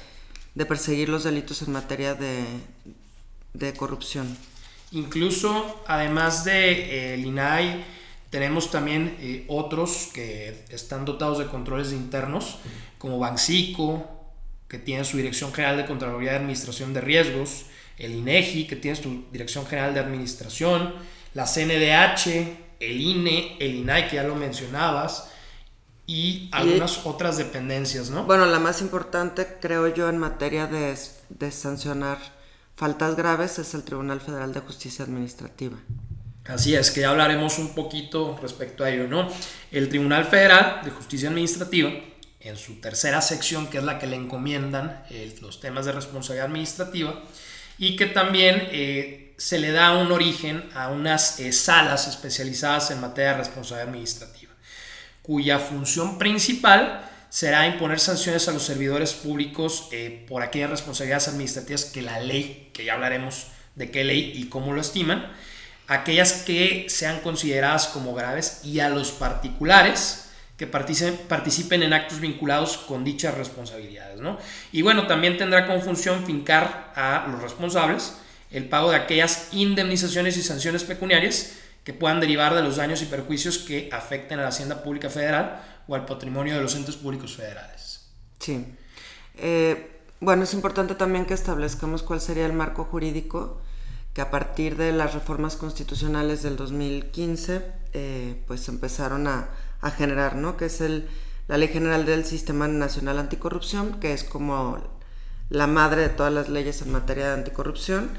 perseguir 0.67 1.09
los 1.09 1.25
delitos 1.25 1.63
en 1.63 1.73
materia 1.73 2.15
de, 2.15 3.75
corrupción. 3.75 4.37
Incluso, 4.93 5.83
además 5.87 6.45
de 6.45 7.15
eh, 7.15 7.19
INAI, 7.19 7.85
tenemos 8.31 8.71
también 8.71 9.17
eh, 9.21 9.45
otros 9.49 10.11
que 10.13 10.65
están 10.71 11.05
dotados 11.05 11.39
de 11.39 11.47
controles 11.47 11.93
internos, 11.93 12.59
como 12.99 13.19
Bancico, 13.19 14.18
que 14.69 14.79
tiene 14.79 15.05
su 15.05 15.17
Dirección 15.17 15.53
General 15.53 15.77
de 15.79 15.87
Contraloría 15.87 16.33
de 16.33 16.37
Administración 16.39 16.93
de 16.93 17.01
Riesgos, 17.01 17.65
el 17.97 18.15
INEGI, 18.15 18.67
que 18.67 18.77
tiene 18.77 18.97
su 18.97 19.25
Dirección 19.33 19.67
General 19.67 19.95
de 19.95 20.01
Administración, 20.01 20.95
la 21.35 21.47
CNDH, 21.47 22.27
el 22.81 23.01
INE, 23.01 23.57
el 23.59 23.75
INAI, 23.75 24.09
que 24.09 24.17
ya 24.17 24.23
lo 24.23 24.35
mencionabas, 24.35 25.31
y 26.07 26.49
algunas 26.53 27.05
otras 27.05 27.37
dependencias, 27.37 28.11
¿no? 28.11 28.25
Bueno, 28.25 28.47
la 28.47 28.59
más 28.59 28.81
importante, 28.81 29.47
creo 29.61 29.89
yo, 29.89 30.09
en 30.09 30.19
materia 30.19 30.67
de, 30.67 30.97
de 31.29 31.51
sancionar 31.51 32.19
faltas 32.77 33.17
graves 33.17 33.59
es 33.59 33.75
el 33.75 33.83
Tribunal 33.83 34.21
Federal 34.21 34.55
de 34.55 34.61
Justicia 34.61 35.05
Administrativa. 35.05 35.77
Así 36.47 36.75
es, 36.75 36.91
que 36.91 37.03
ya 37.03 37.11
hablaremos 37.11 37.59
un 37.59 37.75
poquito 37.75 38.39
respecto 38.41 38.85
a 38.85 38.91
ello, 38.91 39.07
¿no? 39.07 39.29
El 39.71 39.91
Tribunal 39.91 40.25
Federal 40.25 40.81
de 40.83 40.91
Justicia 40.91 41.29
Administrativa 41.29 41.91
en 42.41 42.57
su 42.57 42.81
tercera 42.81 43.21
sección, 43.21 43.69
que 43.69 43.79
es 43.79 43.85
la 43.85 43.99
que 43.99 44.07
le 44.07 44.17
encomiendan 44.17 45.05
eh, 45.11 45.37
los 45.41 45.61
temas 45.61 45.87
de 45.87 45.93
responsabilidad 45.93 46.47
administrativa, 46.47 47.21
y 47.79 47.97
que 47.97 48.07
también 48.07 48.69
eh, 48.71 49.35
se 49.39 49.59
le 49.59 49.73
da 49.73 49.97
un 49.97 50.13
origen 50.13 50.69
a 50.75 50.89
unas 50.89 51.41
eh, 51.41 51.53
salas 51.53 52.07
especializadas 52.07 52.91
en 52.91 53.01
materia 53.01 53.33
de 53.33 53.39
responsabilidad 53.39 53.89
administrativa, 53.89 54.53
cuya 55.23 55.59
función 55.59 56.19
principal 56.19 57.05
será 57.29 57.67
imponer 57.67 58.01
sanciones 58.01 58.49
a 58.49 58.53
los 58.53 58.63
servidores 58.63 59.13
públicos 59.13 59.91
por 60.27 60.43
aquellas 60.43 60.71
responsabilidades 60.71 61.29
administrativas 61.29 61.85
que 61.85 62.01
la 62.01 62.21
ley, 62.21 62.71
que 62.73 62.87
ya 62.87 62.95
hablaremos 62.95 63.49
de 63.75 63.91
qué 63.91 64.03
ley 64.03 64.33
y 64.35 64.47
cómo 64.49 64.73
lo 64.73 64.81
estiman, 64.81 65.31
aquellas 65.89 66.33
que 66.33 66.87
sean 66.89 67.21
consideradas 67.21 67.89
como 67.89 68.15
graves 68.15 68.61
y 68.65 68.81
a 68.81 68.89
los 68.89 69.11
particulares 69.11 70.28
que 70.59 70.67
participen, 70.67 71.85
en 71.85 71.93
actos 71.93 72.19
vinculados 72.19 72.79
con 72.79 73.05
dichas 73.05 73.39
responsabilidades. 73.39 74.21
¿no? 74.21 74.39
Y 74.73 74.83
bueno, 74.83 75.07
también 75.07 75.39
tendrá 75.39 75.67
como 75.67 75.81
función 75.81 76.27
fincar 76.27 76.93
a 76.97 77.29
los 77.31 77.41
responsables 77.41 78.19
el 78.51 78.69
pago 78.69 78.91
de 78.91 78.97
aquellas 78.97 79.49
indemnizaciones 79.53 80.37
y 80.37 80.43
sanciones 80.43 80.83
pecuniarias 80.83 81.53
que 81.85 81.95
puedan 81.95 82.19
derivar 82.19 82.55
de 82.55 82.63
los 82.63 82.77
daños 82.77 83.01
y 83.03 83.07
perjuicios 83.07 83.59
que 83.59 83.89
afecten 83.93 84.41
a 84.41 84.43
la 84.43 84.49
Hacienda 84.49 84.83
Pública 84.83 85.09
Federal 85.11 85.63
o 85.87 85.95
al 85.95 86.05
patrimonio 86.05 86.57
de 86.57 86.63
los 86.63 86.75
entes 86.75 86.97
públicos 86.97 87.37
federales. 87.37 88.09
Sí. 88.41 88.67
Eh, 89.37 90.01
bueno, 90.19 90.43
es 90.43 90.55
importante 90.55 90.97
también 90.97 91.25
que 91.25 91.35
establezcamos 91.35 92.03
cuál 92.03 92.21
sería 92.21 92.47
el 92.47 92.53
marco 92.53 92.85
jurídico 92.85 93.61
que 94.19 94.23
a 94.23 94.33
partir 94.33 94.77
de 94.77 94.91
las 94.91 95.15
reformas 95.15 95.55
constitucionales 95.55 96.43
del 96.43 96.57
2015 96.57 97.65
eh, 97.93 98.43
pues 98.49 98.69
empezaron 98.69 99.29
a, 99.29 99.51
generar, 99.97 100.35
¿no? 100.35 100.57
Que 100.57 100.65
es 100.65 100.83
la 101.47 101.57
Ley 101.57 101.69
General 101.69 102.05
del 102.05 102.25
Sistema 102.25 102.67
Nacional 102.67 103.21
Anticorrupción, 103.21 104.01
que 104.01 104.13
es 104.13 104.25
como 104.25 104.83
la 105.51 105.69
madre 105.69 106.03
de 106.03 106.09
todas 106.09 106.33
las 106.33 106.49
leyes 106.49 106.83
en 106.83 106.91
materia 106.91 107.29
de 107.29 107.35
anticorrupción, 107.35 108.11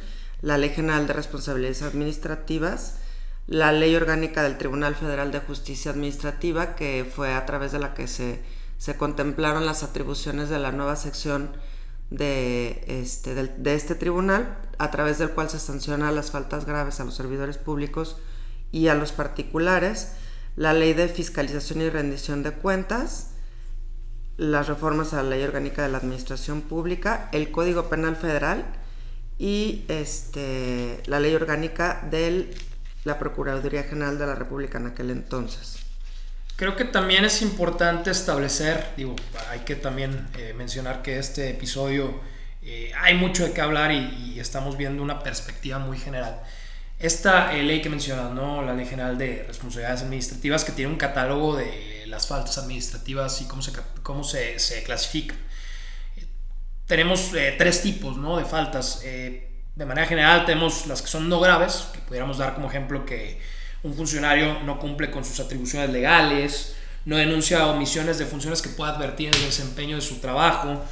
la 0.41 0.57
Ley 0.57 0.69
General 0.69 1.05
de 1.05 1.11
Responsabilidades 1.11 1.81
Administrativas, 1.81 2.99
la 3.47 3.73
Ley 3.73 3.93
Orgánica 3.93 4.41
del 4.41 4.57
Tribunal 4.57 4.95
Federal 4.95 5.33
de 5.33 5.41
Justicia 5.41 5.91
Administrativa, 5.91 6.75
que 6.75 7.05
fue 7.13 7.33
a 7.33 7.45
través 7.45 7.73
de 7.73 7.79
la 7.79 7.93
que 7.93 8.07
se 8.07 8.39
contemplaron 8.97 9.65
las 9.65 9.83
atribuciones 9.83 10.47
de 10.47 10.59
la 10.59 10.71
nueva 10.71 10.95
sección 10.95 11.49
de 12.09 12.83
este, 12.87 13.35
de, 13.35 13.73
este 13.75 13.95
tribunal, 13.95 14.57
a 14.77 14.91
través 14.91 15.17
del 15.19 15.31
cual 15.31 15.49
se 15.49 15.59
sanciona 15.59 16.11
las 16.11 16.31
faltas 16.31 16.65
graves 16.65 16.99
a 16.99 17.05
los 17.05 17.15
servidores 17.15 17.57
públicos 17.57 18.17
y 18.71 18.87
a 18.87 18.95
los 18.95 19.11
particulares, 19.11 20.13
la 20.55 20.73
ley 20.73 20.93
de 20.93 21.07
fiscalización 21.07 21.81
y 21.81 21.89
rendición 21.89 22.43
de 22.43 22.51
cuentas, 22.51 23.31
las 24.37 24.67
reformas 24.67 25.13
a 25.13 25.21
la 25.21 25.31
ley 25.31 25.43
orgánica 25.43 25.83
de 25.83 25.89
la 25.89 25.97
administración 25.97 26.61
pública, 26.61 27.29
el 27.31 27.51
Código 27.51 27.89
Penal 27.89 28.15
Federal 28.15 28.65
y 29.37 29.85
este, 29.87 31.03
la 31.05 31.19
ley 31.19 31.35
orgánica 31.35 32.07
de 32.09 32.53
la 33.03 33.19
Procuraduría 33.19 33.83
General 33.83 34.17
de 34.17 34.25
la 34.25 34.35
República 34.35 34.77
en 34.77 34.87
aquel 34.87 35.11
entonces. 35.11 35.88
Creo 36.59 36.75
que 36.75 36.83
también 36.83 37.23
es 37.23 37.41
importante 37.41 38.11
establecer, 38.11 38.89
digo, 38.97 39.15
hay 39.49 39.59
que 39.59 39.77
también 39.77 40.27
eh, 40.37 40.53
mencionar 40.57 41.01
que 41.01 41.17
este 41.17 41.51
episodio 41.51 42.19
eh, 42.61 42.91
hay 42.99 43.13
mucho 43.15 43.45
de 43.45 43.53
qué 43.53 43.61
hablar 43.61 43.93
y, 43.93 44.37
estamos 44.41 44.75
viendo 44.75 45.01
una 45.01 45.23
perspectiva 45.23 45.79
muy 45.79 45.97
general. 45.97 46.41
Esta 46.99 47.55
eh, 47.55 47.63
ley 47.63 47.81
que 47.81 47.89
mencionas, 47.89 48.33
¿no? 48.33 48.61
la 48.61 48.73
Ley 48.73 48.85
General 48.85 49.17
de 49.17 49.45
Responsabilidades 49.47 50.01
Administrativas, 50.01 50.65
que 50.65 50.73
tiene 50.73 50.91
un 50.91 50.97
catálogo 50.97 51.55
de 51.55 52.03
las 52.07 52.27
faltas 52.27 52.57
administrativas 52.57 53.41
y 53.41 53.45
cómo 53.45 53.61
se, 53.61 53.71
cómo 54.03 54.25
se, 54.25 54.59
se 54.59 54.83
clasifican. 54.83 55.37
tenemos 56.87 57.31
tres 57.57 57.81
tipos 57.81 58.17
¿no? 58.17 58.35
de 58.35 58.43
faltas. 58.43 58.99
de 59.01 59.85
manera 59.85 60.05
general 60.05 60.45
tenemos 60.45 60.87
las 60.87 61.01
que 61.01 61.07
son 61.07 61.29
no 61.29 61.39
graves, 61.39 61.87
que 61.93 61.99
pudiéramos 61.99 62.37
dar 62.37 62.53
como 62.53 62.67
ejemplo 62.67 63.05
que 63.05 63.39
un 63.83 63.93
funcionario 63.93 64.59
no 64.65 64.79
cumple 64.79 65.11
con 65.11 65.23
sus 65.23 65.39
atribuciones 65.39 65.89
legales, 65.89 66.75
no 67.05 67.17
denuncia 67.17 67.67
omisiones 67.67 68.17
de 68.17 68.25
funciones 68.25 68.61
que 68.61 68.69
pueda 68.69 68.95
advertir 68.95 69.29
en 69.29 69.35
el 69.35 69.45
desempeño 69.45 69.95
de 69.95 70.01
su 70.01 70.19
trabajo, 70.19 70.83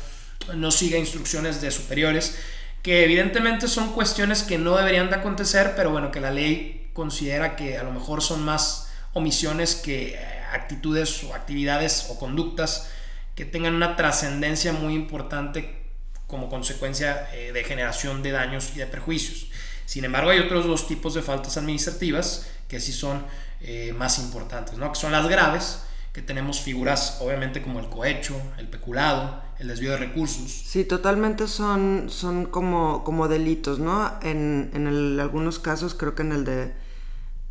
no 0.55 0.71
sigue 0.71 0.97
instrucciones 0.97 1.61
de 1.61 1.71
superiores, 1.71 2.37
que 2.81 3.03
evidentemente 3.03 3.67
son 3.67 3.93
cuestiones 3.93 4.43
que 4.43 4.57
no 4.57 4.77
deberían 4.77 5.09
de 5.09 5.15
acontecer, 5.15 5.73
pero 5.75 5.91
bueno, 5.91 6.11
que 6.11 6.21
la 6.21 6.31
ley 6.31 6.89
considera 6.93 7.55
que 7.55 7.77
a 7.77 7.83
lo 7.83 7.91
mejor 7.91 8.21
son 8.21 8.43
más 8.43 8.91
omisiones 9.13 9.75
que 9.75 10.13
eh, 10.13 10.19
actitudes 10.53 11.23
o 11.23 11.33
actividades 11.33 12.07
o 12.09 12.17
conductas 12.17 12.89
que 13.35 13.45
tengan 13.45 13.75
una 13.75 13.95
trascendencia 13.95 14.73
muy 14.73 14.93
importante 14.93 15.91
como 16.27 16.49
consecuencia 16.49 17.29
eh, 17.33 17.51
de 17.51 17.63
generación 17.63 18.23
de 18.23 18.31
daños 18.31 18.71
y 18.75 18.79
de 18.79 18.87
perjuicios. 18.87 19.47
Sin 19.87 20.03
embargo, 20.03 20.31
hay 20.31 20.39
otros 20.39 20.67
dos 20.67 20.85
tipos 20.85 21.13
de 21.13 21.21
faltas 21.21 21.55
administrativas 21.55 22.45
que 22.67 22.81
sí 22.81 22.91
son 22.91 23.23
eh, 23.61 23.95
más 23.97 24.19
importantes, 24.19 24.77
¿no? 24.77 24.91
que 24.91 24.99
son 24.99 25.13
las 25.13 25.29
graves, 25.29 25.79
que 26.11 26.21
tenemos 26.21 26.59
figuras 26.59 27.19
obviamente 27.21 27.61
como 27.61 27.79
el 27.79 27.87
cohecho, 27.87 28.35
el 28.57 28.67
peculado, 28.67 29.41
el 29.59 29.69
desvío 29.69 29.91
de 29.91 29.97
recursos. 29.97 30.51
Sí, 30.51 30.83
totalmente 30.83 31.47
son, 31.47 32.07
son 32.09 32.47
como, 32.47 33.05
como 33.05 33.29
delitos, 33.29 33.79
¿no? 33.79 34.19
En, 34.21 34.71
en 34.73 35.19
algunos 35.21 35.57
casos, 35.57 35.93
creo 35.93 36.15
que 36.15 36.23
en 36.23 36.33
el 36.33 36.43
de 36.43 36.73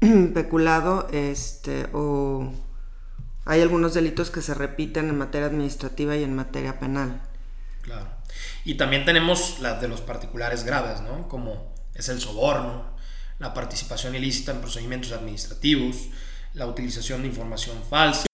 peculado, 0.35 1.09
este, 1.12 1.88
o 1.95 2.52
hay 3.47 3.62
algunos 3.62 3.95
delitos 3.95 4.31
que 4.31 4.43
se 4.43 4.52
repiten 4.52 5.09
en 5.09 5.16
materia 5.16 5.47
administrativa 5.47 6.16
y 6.16 6.23
en 6.23 6.37
materia 6.37 6.78
penal. 6.78 7.23
Claro. 7.81 8.09
Y 8.66 8.75
también 8.75 9.07
tenemos 9.07 9.61
las 9.61 9.81
de 9.81 9.88
los 9.88 10.02
particulares 10.02 10.64
graves, 10.64 11.00
¿no? 11.00 11.28
Como 11.28 11.75
es 11.97 12.09
el 12.09 12.21
soborno, 12.21 12.97
la 13.38 13.55
participación 13.55 14.15
ilícita 14.15 14.53
en 14.53 14.61
procedimientos 14.61 15.12
administrativos, 15.12 16.09
la 16.55 16.67
utilización 16.67 17.23
de 17.23 17.29
información 17.29 17.76
falsa. 17.88 18.26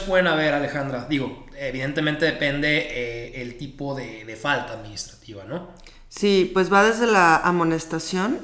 pueden 0.00 0.26
haber, 0.26 0.54
Alejandra? 0.54 1.06
Digo, 1.08 1.46
evidentemente 1.56 2.24
depende 2.24 2.86
eh, 2.90 3.42
el 3.42 3.56
tipo 3.56 3.94
de, 3.94 4.24
de, 4.24 4.36
falta 4.36 4.74
administrativa, 4.74 5.44
¿no? 5.44 5.70
Sí, 6.08 6.50
pues 6.52 6.72
va 6.72 6.84
desde 6.84 7.06
la 7.06 7.36
amonestación, 7.36 8.40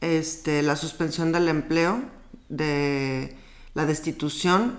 este, 0.00 0.62
la 0.62 0.76
suspensión 0.76 1.32
del 1.32 1.48
empleo, 1.48 2.02
de 2.48 3.36
la 3.74 3.86
destitución, 3.86 4.78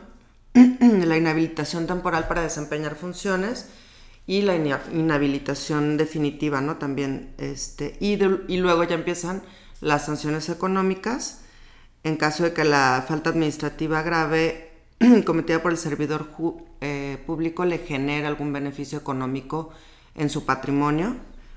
la 0.79 1.17
inhabilitación 1.17 1.87
temporal 1.87 2.27
para 2.27 2.43
desempeñar 2.43 2.95
funciones, 2.95 3.67
y 4.25 4.41
la 4.41 4.55
inhabilitación 4.55 5.97
definitiva, 5.97 6.61
¿no? 6.61 6.77
También, 6.77 7.33
este, 7.37 7.97
y, 7.99 8.13
y 8.47 8.57
luego 8.57 8.83
ya 8.85 8.95
empiezan 8.95 9.43
las 9.81 10.05
sanciones 10.05 10.47
económicas 10.47 11.41
en 12.03 12.17
caso 12.17 12.43
de 12.43 12.53
que 12.53 12.63
la 12.63 13.03
falta 13.07 13.29
administrativa 13.29 14.01
grave 14.01 14.71
cometida 15.25 15.61
por 15.61 15.71
el 15.71 15.77
servidor 15.77 16.29
eh, 16.81 17.21
público 17.25 17.65
le 17.65 17.79
genere 17.79 18.27
algún 18.27 18.53
beneficio 18.53 18.97
económico 18.97 19.71
en 20.15 20.29
su 20.29 20.45
patrimonio 20.45 21.15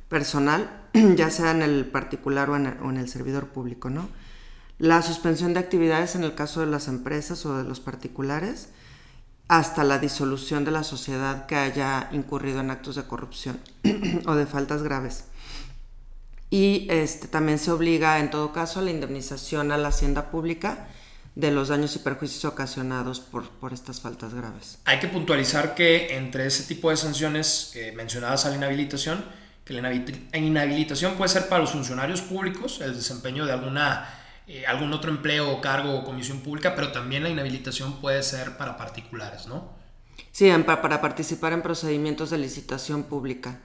personal, 0.09 0.88
ya 1.17 1.31
sea 1.31 1.53
en 1.53 1.62
el 1.62 1.87
particular 1.87 2.50
o 2.50 2.57
en 2.57 2.67
el, 2.67 2.79
o 2.83 2.91
en 2.91 2.97
el 2.97 3.09
servidor 3.09 3.49
público, 3.49 3.91
¿no? 3.91 4.09
La 4.79 5.03
suspensión 5.03 5.55
de 5.55 5.61
actividades 5.61 6.17
en 6.17 6.25
el 6.25 6.35
caso 6.35 6.61
de 6.61 6.67
las 6.67 6.87
empresas 6.88 7.47
o 7.47 7.57
de 7.57 7.65
los 7.65 7.81
particulares, 7.81 8.69
hasta 9.49 9.85
la 9.85 9.99
disolución 9.99 10.65
de 10.65 10.73
la 10.73 10.83
sociedad 10.83 11.47
que 11.47 11.57
haya 11.57 12.09
incurrido 12.12 12.61
en 12.61 12.71
actos 12.71 12.97
de 12.97 13.05
corrupción 13.05 13.61
o 14.26 14.35
de 14.35 14.47
faltas 14.47 14.83
graves. 14.83 15.25
Y 16.50 16.87
este, 16.91 17.29
también 17.29 17.59
se 17.59 17.71
obliga, 17.71 18.19
en 18.19 18.31
todo 18.31 18.53
caso, 18.53 18.81
a 18.81 18.83
la 18.83 18.91
indemnización 18.91 19.73
a 19.73 19.79
la 19.79 19.88
hacienda 19.88 20.31
pública 20.31 20.88
de 21.35 21.50
los 21.50 21.69
daños 21.69 21.95
y 21.97 21.99
perjuicios 21.99 22.45
ocasionados 22.45 23.21
por, 23.21 23.49
por 23.50 23.73
estas 23.73 24.00
faltas 24.00 24.33
graves. 24.33 24.79
Hay 24.85 24.99
que 25.00 25.09
puntualizar 25.09 25.75
que 25.75 26.17
entre 26.17 26.47
ese 26.47 26.62
tipo 26.62 26.91
de 26.91 26.97
sanciones 26.97 27.75
mencionadas 27.95 28.47
a 28.47 28.50
la 28.50 28.57
inhabilitación, 28.57 29.25
que 29.65 29.75
la 29.75 29.93
inhabilitación 30.38 31.15
puede 31.17 31.29
ser 31.29 31.49
para 31.49 31.61
los 31.61 31.73
funcionarios 31.73 32.23
públicos, 32.23 32.81
el 32.81 32.95
desempeño 32.95 33.45
de 33.45 33.53
alguna 33.53 34.09
eh, 34.49 34.65
algún 34.65 34.93
otro 34.93 35.11
empleo 35.11 35.61
cargo 35.61 35.99
o 35.99 36.05
comisión 36.05 36.41
pública, 36.41 36.76
pero 36.76 36.93
también 36.93 37.25
la 37.25 37.31
inhabilitación 37.31 38.00
puede 38.00 38.23
ser 38.23 38.57
para 38.57 38.76
particulares, 38.76 39.49
¿no? 39.49 39.75
Sí, 40.31 40.50
para 40.65 41.00
participar 41.00 41.53
en 41.53 41.62
procedimientos 41.62 42.31
de 42.31 42.38
licitación 42.38 43.05
pública. 43.05 43.59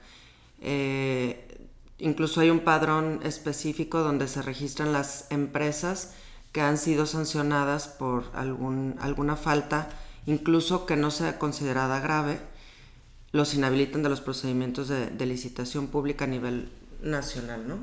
Eh, 0.60 1.68
incluso 1.98 2.40
hay 2.40 2.50
un 2.50 2.60
padrón 2.60 3.20
específico 3.22 4.00
donde 4.00 4.26
se 4.26 4.42
registran 4.42 4.92
las 4.92 5.30
empresas 5.30 6.14
que 6.50 6.62
han 6.62 6.78
sido 6.78 7.06
sancionadas 7.06 7.86
por 7.86 8.24
algún, 8.34 8.96
alguna 9.00 9.36
falta, 9.36 9.88
incluso 10.26 10.84
que 10.84 10.96
no 10.96 11.10
sea 11.12 11.38
considerada 11.38 12.00
grave, 12.00 12.40
los 13.30 13.54
inhabilitan 13.54 14.02
de 14.02 14.08
los 14.08 14.20
procedimientos 14.20 14.88
de 14.88 15.26
licitación 15.26 15.86
pública 15.86 16.24
a 16.24 16.28
nivel 16.28 16.70
nacional, 17.02 17.66
¿no? 17.66 17.78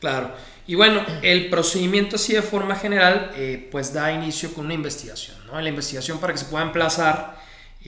Claro. 0.00 0.34
Y 0.66 0.74
bueno, 0.74 1.04
el 1.22 1.48
procedimiento 1.48 2.16
así 2.16 2.34
de 2.34 2.42
forma 2.42 2.76
general, 2.76 3.30
eh, 3.34 3.68
pues 3.70 3.92
da 3.92 4.12
inicio 4.12 4.52
con 4.52 4.66
una 4.66 4.74
investigación. 4.74 5.36
¿no? 5.46 5.60
La 5.60 5.68
investigación 5.68 6.18
para 6.18 6.32
que 6.32 6.38
se 6.38 6.46
pueda 6.46 6.64
emplazar 6.64 7.36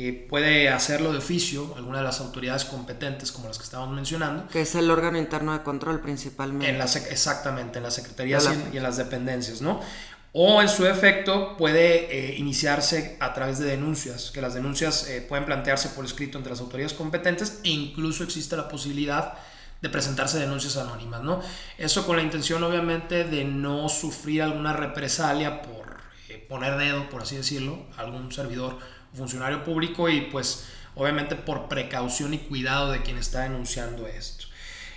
eh, 0.00 0.26
puede 0.28 0.68
hacerlo 0.68 1.10
de 1.10 1.18
oficio 1.18 1.74
alguna 1.76 1.98
de 1.98 2.04
las 2.04 2.20
autoridades 2.20 2.64
competentes 2.64 3.32
como 3.32 3.48
las 3.48 3.58
que 3.58 3.64
estábamos 3.64 3.96
mencionando. 3.96 4.46
Que 4.48 4.60
es 4.60 4.76
el 4.76 4.88
órgano 4.92 5.18
interno 5.18 5.52
de 5.52 5.64
control 5.64 6.00
principalmente. 6.00 6.68
En 6.68 6.80
exactamente, 7.10 7.78
en 7.78 7.82
las 7.82 7.94
secretarías 7.94 8.48
y, 8.72 8.76
en 8.76 8.82
las 8.84 8.96
dependencias, 8.96 9.60
¿no? 9.60 9.80
o 10.32 10.62
en 10.62 10.68
su 10.68 10.86
efecto 10.86 11.56
puede 11.56 12.16
eh, 12.16 12.36
iniciarse 12.36 13.16
a 13.18 13.34
través 13.34 13.58
de 13.58 13.66
denuncias, 13.66 14.30
que 14.30 14.40
las 14.40 14.54
denuncias 14.54 15.08
eh, 15.08 15.20
pueden 15.20 15.46
plantearse 15.46 15.88
por 15.88 16.04
escrito 16.04 16.38
entre 16.38 16.50
las 16.50 16.60
autoridades 16.60 16.92
competentes 16.92 17.58
e 17.64 17.70
incluso 17.70 18.22
existe 18.22 18.56
la 18.56 18.68
posibilidad 18.68 19.32
de 19.32 19.38
presentarse 19.80 20.38
denuncias 20.40 20.76
anónimas, 20.76 21.22
¿no? 21.22 21.40
Eso 21.76 22.04
con 22.04 22.16
la 22.16 22.22
intención 22.22 22.64
obviamente 22.64 23.22
de 23.22 23.44
no 23.44 23.88
sufrir 23.88 24.42
alguna 24.42 24.72
represalia 24.72 25.62
por 25.62 25.98
eh, 26.28 26.44
poner 26.48 26.76
dedo, 26.76 27.08
por 27.08 27.22
así 27.22 27.36
decirlo, 27.36 27.86
a 27.96 28.00
algún 28.00 28.32
servidor 28.32 28.78
funcionario 29.14 29.62
público 29.64 30.08
y 30.08 30.22
pues 30.22 30.66
obviamente 30.96 31.36
por 31.36 31.68
precaución 31.68 32.34
y 32.34 32.38
cuidado 32.38 32.90
de 32.90 33.02
quien 33.02 33.18
está 33.18 33.42
denunciando 33.42 34.06
esto. 34.06 34.46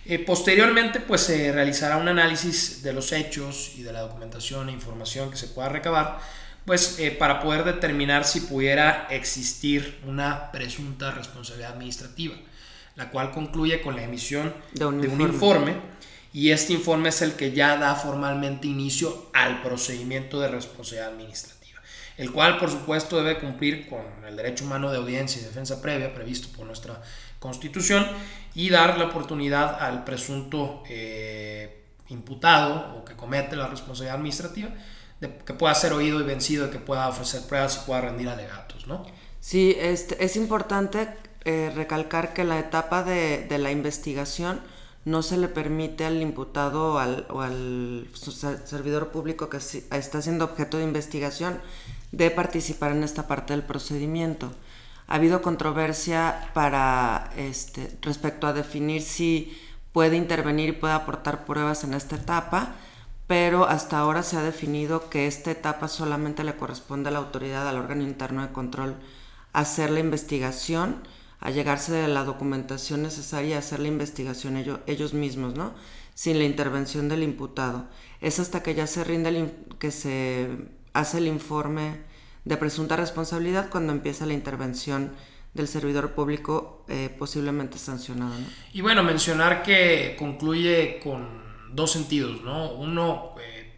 Eh, 0.05 0.17
posteriormente, 0.17 0.99
pues 0.99 1.21
se 1.21 1.51
realizará 1.51 1.97
un 1.97 2.07
análisis 2.07 2.81
de 2.81 2.91
los 2.91 3.11
hechos 3.11 3.73
y 3.77 3.83
de 3.83 3.93
la 3.93 4.01
documentación 4.01 4.69
e 4.69 4.71
información 4.71 5.29
que 5.29 5.37
se 5.37 5.47
pueda 5.47 5.69
recabar, 5.69 6.19
pues 6.65 6.97
eh, 6.99 7.11
para 7.11 7.39
poder 7.39 7.63
determinar 7.63 8.25
si 8.25 8.41
pudiera 8.41 9.07
existir 9.11 9.99
una 10.07 10.51
presunta 10.51 11.11
responsabilidad 11.11 11.73
administrativa, 11.73 12.35
la 13.01 13.09
cual 13.09 13.31
concluye 13.31 13.81
con 13.81 13.95
la 13.95 14.03
emisión 14.03 14.53
de 14.73 14.85
un, 14.85 15.03
informe. 15.21 15.73
y 16.31 16.51
este 16.51 16.73
informe 16.73 17.09
es 17.09 17.23
el 17.23 17.33
que 17.33 17.51
ya 17.51 17.75
da 17.75 17.95
formalmente 17.95 18.67
inicio 18.67 19.31
al 19.33 19.63
procedimiento 19.63 20.39
de 20.39 20.49
responsabilidad 20.49 21.11
administrativa, 21.11 21.81
el 22.17 22.31
cual 22.31 22.59
por 22.59 22.69
supuesto 22.69 23.17
debe 23.17 23.39
cumplir 23.39 23.89
con 23.89 24.03
el 24.23 24.35
derecho 24.35 24.65
humano 24.65 24.91
de 24.91 24.97
audiencia 24.97 25.41
y 25.41 25.45
defensa 25.45 25.81
previa 25.81 26.13
previsto 26.13 26.55
por 26.55 26.67
nuestra 26.67 27.01
Constitución 27.39 28.05
y 28.53 28.69
dar 28.69 28.99
la 28.99 29.05
oportunidad 29.05 29.81
al 29.81 30.03
presunto 30.03 30.83
eh, 30.87 31.85
imputado 32.09 32.99
o 32.99 33.03
que 33.03 33.15
comete 33.15 33.55
la 33.55 33.67
responsabilidad 33.67 34.17
administrativa 34.17 34.69
de 35.19 35.37
que 35.39 35.55
pueda 35.55 35.73
ser 35.73 35.93
oído 35.93 36.19
y 36.19 36.23
vencido, 36.23 36.67
de 36.67 36.71
que 36.71 36.77
pueda 36.77 37.09
ofrecer 37.09 37.41
pruebas 37.47 37.81
y 37.81 37.87
pueda 37.87 38.01
rendir 38.01 38.29
alegatos, 38.29 38.85
¿no? 38.85 39.07
Sí, 39.39 39.75
este, 39.79 40.23
es 40.23 40.35
importante 40.35 41.30
eh, 41.45 41.71
recalcar 41.75 42.33
que 42.33 42.43
la 42.43 42.59
etapa 42.59 43.03
de, 43.03 43.47
la 43.57 43.71
investigación 43.71 44.61
no 45.05 45.23
se 45.23 45.37
le 45.37 45.47
permite 45.47 46.05
al 46.05 46.21
imputado 46.21 46.93
o 46.93 46.97
al, 46.99 47.25
o 47.29 47.41
al 47.41 48.07
servidor 48.65 49.09
público 49.09 49.49
que 49.49 49.57
está 49.57 50.21
siendo 50.21 50.45
objeto 50.45 50.77
de 50.77 50.83
investigación 50.83 51.59
de 52.11 52.29
participar 52.29 52.91
en 52.91 53.03
esta 53.03 53.27
parte 53.27 53.53
del 53.53 53.63
procedimiento. 53.63 54.51
Ha 55.07 55.15
habido 55.15 55.41
controversia 55.41 56.51
para 56.53 57.31
este, 57.35 57.97
respecto 58.01 58.47
a 58.47 58.53
definir 58.53 59.01
si 59.01 59.57
puede 59.91 60.15
intervenir 60.15 60.69
y 60.69 60.73
puede 60.73 60.93
aportar 60.93 61.45
pruebas 61.45 61.83
en 61.83 61.93
esta 61.93 62.15
etapa, 62.15 62.75
pero 63.27 63.65
hasta 63.65 63.97
ahora 63.97 64.23
se 64.23 64.37
ha 64.37 64.41
definido 64.41 65.09
que 65.09 65.27
esta 65.27 65.51
etapa 65.51 65.87
solamente 65.87 66.43
le 66.43 66.55
corresponde 66.55 67.09
a 67.09 67.11
la 67.11 67.19
autoridad, 67.19 67.67
al 67.67 67.77
órgano 67.77 68.03
interno 68.03 68.41
de 68.41 68.53
control, 68.53 68.95
hacer 69.53 69.89
la 69.89 69.99
investigación, 69.99 71.01
a 71.41 71.49
llegarse 71.49 71.91
de 71.91 72.07
la 72.07 72.23
documentación 72.23 73.01
necesaria, 73.01 73.57
hacer 73.57 73.79
la 73.79 73.87
investigación 73.87 74.57
ellos, 74.57 75.13
mismos, 75.13 75.55
¿no? 75.55 75.73
Sin 76.13 76.37
la 76.37 76.45
intervención 76.45 77.09
del 77.09 77.23
imputado. 77.23 77.87
Es 78.21 78.39
hasta 78.39 78.61
que 78.61 78.75
ya 78.75 78.85
se 78.85 79.03
rinde, 79.03 79.51
que 79.79 79.89
se 79.89 80.49
hace 80.93 81.17
el 81.17 81.27
informe 81.27 81.97
de 82.45 82.57
presunta 82.57 82.95
responsabilidad 82.95 83.69
cuando 83.71 83.91
empieza 83.91 84.27
la 84.27 84.33
intervención 84.33 85.11
del 85.55 85.67
servidor 85.67 86.11
público 86.11 86.85
eh, 86.87 87.13
posiblemente 87.17 87.79
sancionado. 87.79 88.35
Y 88.71 88.81
bueno, 88.81 89.01
mencionar 89.01 89.63
que 89.63 90.15
concluye 90.19 90.99
con 91.03 91.41
dos 91.73 91.91
sentidos, 91.91 92.43
¿no? 92.43 92.71
Uno, 92.73 93.35
eh, 93.41 93.73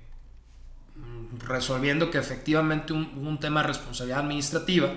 resolviendo 1.40 2.12
que 2.12 2.18
efectivamente 2.18 2.92
un, 2.92 3.26
un, 3.26 3.40
tema 3.40 3.62
de 3.62 3.68
responsabilidad 3.68 4.20
administrativa 4.20 4.94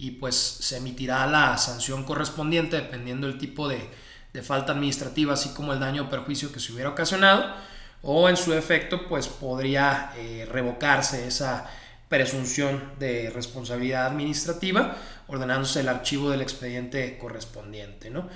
y 0.00 0.12
pues 0.12 0.34
se 0.34 0.78
emitirá 0.78 1.26
la 1.26 1.58
sanción 1.58 2.04
correspondiente 2.04 2.76
dependiendo 2.76 3.26
del 3.26 3.36
tipo 3.36 3.68
de, 3.68 3.86
de 4.32 4.42
falta 4.42 4.72
administrativa, 4.72 5.34
así 5.34 5.50
como 5.50 5.74
el 5.74 5.80
daño 5.80 6.04
o 6.04 6.08
perjuicio 6.08 6.50
que 6.50 6.58
se 6.58 6.72
hubiera 6.72 6.88
ocasionado, 6.88 7.54
o 8.02 8.30
en 8.30 8.38
su 8.38 8.54
efecto 8.54 9.06
pues 9.10 9.28
podría 9.28 10.12
eh, 10.16 10.48
revocarse 10.50 11.26
esa 11.26 11.68
presunción 12.08 12.82
de 12.98 13.28
responsabilidad 13.28 14.06
administrativa, 14.06 14.96
ordenándose 15.26 15.80
el 15.80 15.88
archivo 15.90 16.30
del 16.30 16.40
expediente 16.40 17.18
correspondiente. 17.18 18.08
¿no? 18.08 18.26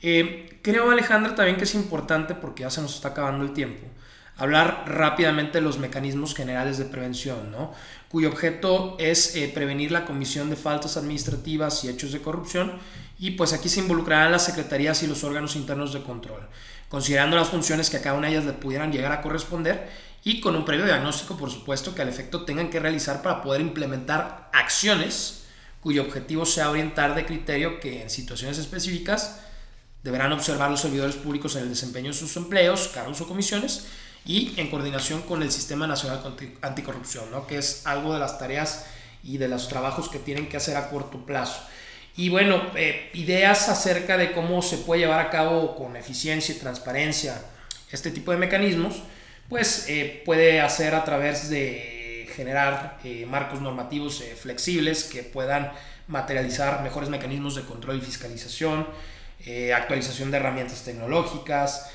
Eh, 0.00 0.58
creo, 0.62 0.90
Alejandra, 0.90 1.34
también 1.34 1.58
que 1.58 1.64
es 1.64 1.74
importante, 1.74 2.34
porque 2.34 2.62
ya 2.62 2.70
se 2.70 2.80
nos 2.80 2.94
está 2.94 3.08
acabando 3.08 3.44
el 3.44 3.52
tiempo, 3.52 3.86
hablar 4.38 4.84
rápidamente 4.86 5.58
de 5.58 5.62
los 5.62 5.78
mecanismos 5.78 6.34
generales 6.34 6.78
de 6.78 6.86
prevención, 6.86 7.50
¿no? 7.52 7.74
Cuyo 8.10 8.28
objeto 8.28 8.96
es 8.98 9.36
eh, 9.36 9.50
prevenir 9.54 9.92
la 9.92 10.04
comisión 10.04 10.50
de 10.50 10.56
faltas 10.56 10.96
administrativas 10.96 11.84
y 11.84 11.88
hechos 11.88 12.10
de 12.10 12.20
corrupción, 12.20 12.72
y 13.20 13.32
pues 13.32 13.52
aquí 13.52 13.68
se 13.68 13.80
involucrarán 13.80 14.32
las 14.32 14.44
secretarías 14.44 15.02
y 15.02 15.06
los 15.06 15.22
órganos 15.22 15.54
internos 15.54 15.92
de 15.92 16.02
control, 16.02 16.48
considerando 16.88 17.36
las 17.36 17.48
funciones 17.48 17.88
que 17.88 17.98
a 17.98 18.02
cada 18.02 18.18
una 18.18 18.26
de 18.26 18.34
ellas 18.34 18.46
le 18.46 18.52
pudieran 18.54 18.90
llegar 18.90 19.12
a 19.12 19.22
corresponder 19.22 19.88
y 20.24 20.40
con 20.40 20.56
un 20.56 20.64
previo 20.64 20.86
diagnóstico, 20.86 21.36
por 21.36 21.50
supuesto, 21.50 21.94
que 21.94 22.02
al 22.02 22.08
efecto 22.08 22.44
tengan 22.44 22.68
que 22.68 22.80
realizar 22.80 23.22
para 23.22 23.42
poder 23.42 23.60
implementar 23.60 24.50
acciones 24.52 25.44
cuyo 25.80 26.02
objetivo 26.02 26.44
sea 26.44 26.70
orientar 26.70 27.14
de 27.14 27.24
criterio 27.24 27.78
que 27.78 28.02
en 28.02 28.10
situaciones 28.10 28.58
específicas 28.58 29.40
deberán 30.02 30.32
observar 30.32 30.70
los 30.70 30.80
servidores 30.80 31.14
públicos 31.14 31.54
en 31.56 31.62
el 31.62 31.68
desempeño 31.68 32.08
de 32.08 32.18
sus 32.18 32.36
empleos, 32.36 32.88
cargos 32.88 33.20
o 33.20 33.28
comisiones 33.28 33.86
y 34.24 34.54
en 34.58 34.68
coordinación 34.68 35.22
con 35.22 35.42
el 35.42 35.50
Sistema 35.50 35.86
Nacional 35.86 36.20
Anticorrupción, 36.62 37.30
¿no? 37.30 37.46
que 37.46 37.58
es 37.58 37.86
algo 37.86 38.12
de 38.12 38.20
las 38.20 38.38
tareas 38.38 38.86
y 39.22 39.38
de 39.38 39.48
los 39.48 39.68
trabajos 39.68 40.08
que 40.08 40.18
tienen 40.18 40.48
que 40.48 40.56
hacer 40.56 40.76
a 40.76 40.90
corto 40.90 41.24
plazo. 41.24 41.62
Y 42.16 42.28
bueno, 42.28 42.60
eh, 42.74 43.10
ideas 43.14 43.68
acerca 43.68 44.16
de 44.16 44.32
cómo 44.32 44.62
se 44.62 44.78
puede 44.78 45.02
llevar 45.02 45.20
a 45.20 45.30
cabo 45.30 45.76
con 45.76 45.96
eficiencia 45.96 46.54
y 46.54 46.58
transparencia 46.58 47.40
este 47.90 48.10
tipo 48.10 48.30
de 48.30 48.36
mecanismos 48.36 49.02
pues 49.48 49.86
eh, 49.88 50.22
puede 50.24 50.60
hacer 50.60 50.94
a 50.94 51.04
través 51.04 51.50
de 51.50 52.28
generar 52.36 52.98
eh, 53.02 53.26
marcos 53.26 53.60
normativos 53.60 54.22
flexibles 54.40 55.04
que 55.04 55.24
puedan 55.24 55.72
materializar 56.06 56.82
mejores 56.82 57.08
mecanismos 57.08 57.56
de 57.56 57.62
control 57.62 57.96
y 57.96 58.00
fiscalización, 58.00 58.86
actualización 59.74 60.30
de 60.30 60.36
herramientas 60.36 60.84
tecnológicas, 60.84 61.90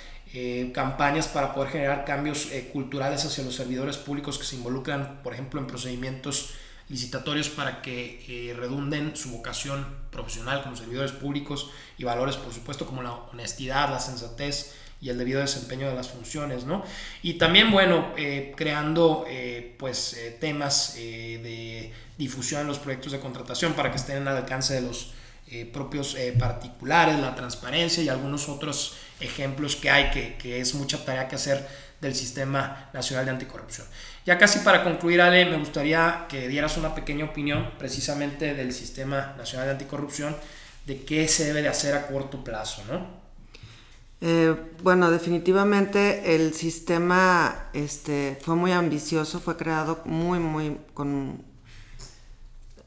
campañas 0.73 1.27
para 1.27 1.53
poder 1.53 1.71
generar 1.71 2.03
cambios 2.03 2.49
culturales 2.73 3.23
hacia 3.23 3.43
los 3.43 3.55
servidores 3.55 3.95
públicos 3.97 4.37
que 4.37 4.43
se 4.43 4.57
involucran, 4.57 5.21
por 5.23 5.33
ejemplo, 5.33 5.61
en 5.61 5.67
procedimientos 5.67 6.55
licitatorios 6.89 7.47
para 7.47 7.81
que 7.81 8.53
redunden 8.57 9.15
su 9.15 9.31
vocación 9.31 9.85
profesional 10.11 10.61
como 10.61 10.75
servidores 10.75 11.13
públicos 11.13 11.71
y 11.97 12.03
valores, 12.03 12.35
por 12.35 12.53
supuesto, 12.53 12.85
como 12.85 13.01
la 13.01 13.13
honestidad, 13.13 13.89
la 13.89 13.99
sensatez, 13.99 14.75
y 15.01 15.09
el 15.09 15.17
debido 15.17 15.41
desempeño 15.41 15.87
de 15.87 15.95
las 15.95 16.09
funciones, 16.09 16.63
¿no? 16.65 16.83
Y 17.21 17.33
también, 17.33 17.71
bueno, 17.71 18.13
eh, 18.17 18.53
creando 18.55 19.25
eh, 19.27 19.75
pues 19.77 20.13
eh, 20.13 20.37
temas 20.39 20.95
de 20.95 21.93
difusión 22.17 22.61
en 22.61 22.67
los 22.67 22.79
proyectos 22.79 23.11
de 23.11 23.19
contratación 23.19 23.73
para 23.73 23.91
que 23.91 23.97
estén 23.97 24.27
al 24.27 24.37
alcance 24.37 24.73
de 24.73 24.81
los 24.81 25.13
propios 25.71 26.17
particulares, 26.37 27.19
la 27.19 27.35
transparencia 27.35 28.03
y 28.03 28.09
algunos 28.09 28.49
otros 28.49 28.95
ejemplos 29.19 29.75
que 29.75 29.89
hay 29.89 30.11
que, 30.11 30.35
que, 30.37 30.59
es 30.59 30.73
mucha 30.73 31.03
tarea 31.05 31.27
que 31.27 31.35
hacer 31.35 31.67
del 32.01 32.15
Sistema 32.15 32.89
Nacional 32.93 33.25
de 33.25 33.31
Anticorrupción. 33.31 33.87
Ya 34.25 34.37
casi 34.37 34.59
para 34.59 34.83
concluir, 34.83 35.21
Ale, 35.21 35.45
me 35.45 35.57
gustaría 35.57 36.25
que 36.27 36.47
dieras 36.47 36.77
una 36.77 36.95
pequeña 36.95 37.25
opinión 37.25 37.71
precisamente 37.77 38.53
del 38.53 38.73
Sistema 38.73 39.35
Nacional 39.37 39.67
de 39.67 39.73
Anticorrupción, 39.73 40.35
de 40.85 41.03
qué 41.03 41.27
se 41.27 41.45
debe 41.45 41.61
de 41.61 41.69
hacer 41.69 41.95
a 41.95 42.07
corto 42.07 42.43
plazo, 42.43 42.83
¿no? 42.89 43.25
Eh, 44.21 44.55
bueno, 44.81 45.11
definitivamente 45.11 46.35
el 46.35 46.53
sistema 46.53 47.69
este, 47.73 48.39
fue 48.41 48.55
muy 48.55 48.71
ambicioso, 48.71 49.39
fue 49.39 49.57
creado 49.57 50.01
muy, 50.05 50.39
muy 50.39 50.77
con, 50.93 51.43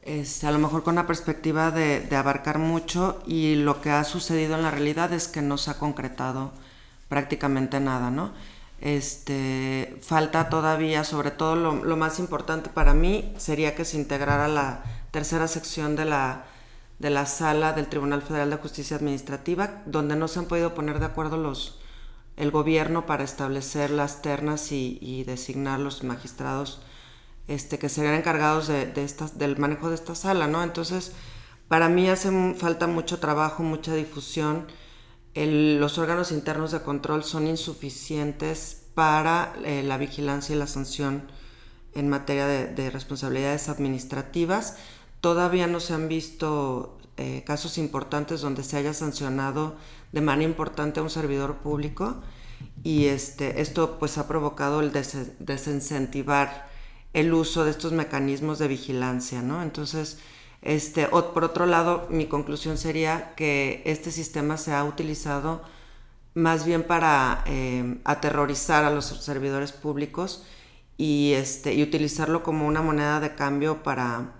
este, 0.09 0.47
a 0.47 0.51
lo 0.51 0.59
mejor 0.59 0.83
con 0.83 0.95
una 0.95 1.07
perspectiva 1.07 1.71
de, 1.71 2.07
abarcar 2.15 2.59
mucho 2.59 3.21
y 3.25 3.55
lo 3.55 3.81
que 3.81 3.91
ha 3.91 4.03
sucedido 4.03 4.55
en 4.55 4.63
la 4.63 4.71
realidad 4.71 5.13
es 5.13 5.27
que 5.27 5.41
no 5.41 5.57
se 5.57 5.71
ha 5.71 5.77
concretado 5.77 6.51
prácticamente 7.09 7.79
nada, 7.79 8.11
¿no? 8.11 8.31
Este, 8.81 9.97
falta 10.01 10.49
todavía, 10.49 11.03
sobre 11.03 11.31
todo 11.31 11.55
lo, 11.55 11.83
lo 11.83 11.97
más 11.97 12.19
importante 12.19 12.69
para 12.69 12.93
mí 12.93 13.33
sería 13.37 13.75
que 13.75 13.85
se 13.85 13.97
integrara 13.97 14.47
la 14.47 14.83
tercera 15.11 15.47
sección 15.47 15.95
de 15.95 16.05
la 16.05 16.45
de 16.99 17.09
la 17.09 17.25
sala 17.25 17.73
del 17.73 17.87
Tribunal 17.87 18.21
Federal 18.21 18.49
de 18.49 18.57
Justicia 18.57 18.97
Administrativa, 18.97 19.81
donde 19.85 20.15
no 20.17 20.27
se 20.27 20.39
han 20.39 20.45
podido 20.45 20.75
poner 20.75 20.99
de 20.99 21.05
acuerdo 21.05 21.37
los, 21.37 21.79
el 22.35 22.51
gobierno 22.51 23.05
para 23.05 23.23
establecer 23.23 23.89
las 23.89 24.21
ternas 24.21 24.71
y, 24.71 25.23
designar 25.25 25.79
los 25.79 26.03
magistrados 26.03 26.81
este, 27.49 27.79
que 27.79 27.89
serían 27.89 28.13
encargados 28.13 28.67
de, 28.67 28.91
estas, 29.03 29.39
del 29.39 29.57
manejo 29.57 29.89
de 29.89 29.95
esta 29.95 30.13
sala, 30.13 30.47
¿no? 30.47 30.63
Entonces, 30.63 31.13
para 31.67 31.89
mí 31.89 32.07
hace 32.07 32.53
falta 32.53 32.85
mucho 32.85 33.19
trabajo, 33.19 33.63
mucha 33.63 33.93
difusión. 33.95 34.67
los 35.33 35.97
órganos 35.97 36.31
internos 36.31 36.71
de 36.71 36.81
control 36.81 37.23
son 37.23 37.47
insuficientes 37.47 38.83
para 38.93 39.53
eh, 39.65 39.81
la 39.83 39.97
vigilancia 39.97 40.55
y 40.55 40.59
la 40.59 40.67
sanción 40.67 41.23
en 41.95 42.07
materia 42.07 42.45
de, 42.45 42.89
responsabilidades 42.91 43.67
administrativas. 43.67 44.77
Todavía 45.19 45.65
no 45.65 45.79
se 45.79 45.95
han 45.95 46.07
visto 46.07 46.99
eh, 47.17 47.43
casos 47.47 47.79
importantes 47.79 48.41
donde 48.41 48.63
se 48.63 48.77
haya 48.77 48.93
sancionado 48.93 49.75
de 50.11 50.21
manera 50.21 50.47
importante 50.49 50.99
a 50.99 51.03
un 51.03 51.09
servidor 51.09 51.57
público 51.57 52.21
y 52.83 53.05
este, 53.05 53.59
esto 53.59 53.97
pues 53.97 54.19
ha 54.19 54.27
provocado 54.27 54.81
el 54.81 54.91
desincentivar 54.91 56.68
el 57.13 57.33
uso 57.33 57.65
de 57.65 57.71
estos 57.71 57.91
mecanismos 57.91 58.59
de 58.59 58.67
vigilancia, 58.67 59.41
¿no? 59.41 59.63
Entonces, 59.63 60.19
este, 60.61 61.07
por 61.07 61.43
otro 61.43 61.65
lado, 61.65 62.07
mi 62.09 62.27
conclusión 62.27 62.77
sería 62.77 63.33
que 63.35 63.81
este 63.85 64.11
sistema 64.11 64.57
se 64.57 64.73
ha 64.73 64.83
utilizado 64.83 65.61
más 66.33 66.65
bien 66.65 66.83
para 66.83 67.43
eh, 67.47 67.99
aterrorizar 68.03 68.83
a 68.83 68.91
los 68.91 69.05
servidores 69.05 69.71
públicos 69.71 70.45
y, 70.97 71.33
este, 71.33 71.73
y 71.73 71.81
utilizarlo 71.81 72.43
como 72.43 72.67
una 72.67 72.81
moneda 72.81 73.19
de 73.19 73.35
cambio 73.35 73.83
para, 73.83 74.33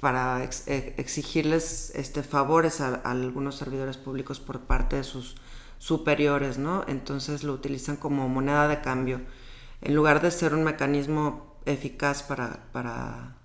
para 0.00 0.44
e, 0.44 0.94
exigirles 0.98 1.92
este, 1.94 2.22
favores 2.22 2.80
a, 2.80 2.96
algunos 2.96 3.56
servidores 3.56 3.96
públicos 3.96 4.40
por 4.40 4.60
parte 4.60 4.96
de 4.96 5.04
sus 5.04 5.36
superiores, 5.78 6.58
¿no? 6.58 6.84
Entonces 6.88 7.44
lo 7.44 7.52
utilizan 7.52 7.96
como 7.96 8.28
moneda 8.28 8.68
de 8.68 8.80
cambio, 8.80 9.20
en 9.80 9.94
lugar 9.94 10.22
de 10.22 10.30
ser 10.30 10.54
un 10.54 10.64
mecanismo 10.64 11.45
eficaz 11.66 12.22
para, 12.22 12.60
para 12.72 13.36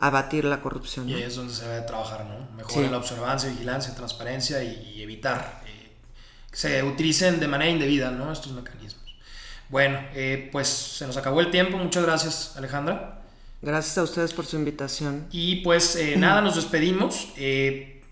abatir 0.00 0.44
la 0.46 0.62
corrupción. 0.62 1.08
Y 1.08 1.14
ahí 1.14 1.22
es 1.22 1.36
donde 1.36 1.52
se 1.52 1.68
debe 1.68 1.82
trabajar, 1.82 2.24
¿no? 2.24 2.56
Mejor 2.56 2.84
en 2.84 2.90
la 2.90 2.96
observancia, 2.96 3.50
vigilancia, 3.50 3.94
transparencia 3.94 4.64
y, 4.64 5.02
evitar 5.02 5.62
eh, 5.66 5.90
que 6.50 6.56
se 6.56 6.82
utilicen 6.82 7.38
de 7.38 7.46
manera 7.46 7.70
indebida, 7.70 8.10
¿no? 8.10 8.32
Estos 8.32 8.52
mecanismos. 8.52 9.04
Bueno, 9.68 10.00
eh, 10.14 10.48
pues 10.50 10.68
se 10.68 11.06
nos 11.06 11.16
acabó 11.16 11.40
el 11.40 11.50
tiempo. 11.50 11.76
Muchas 11.76 12.02
gracias, 12.02 12.56
Alejandra. 12.56 13.22
Gracias 13.62 13.98
a 13.98 14.02
ustedes 14.02 14.32
por 14.32 14.46
su 14.46 14.56
invitación. 14.56 15.26
Y 15.30 15.56
pues 15.56 15.96
eh, 15.96 16.16
nada, 16.18 16.40
nos 16.40 16.56
despedimos. 16.56 17.28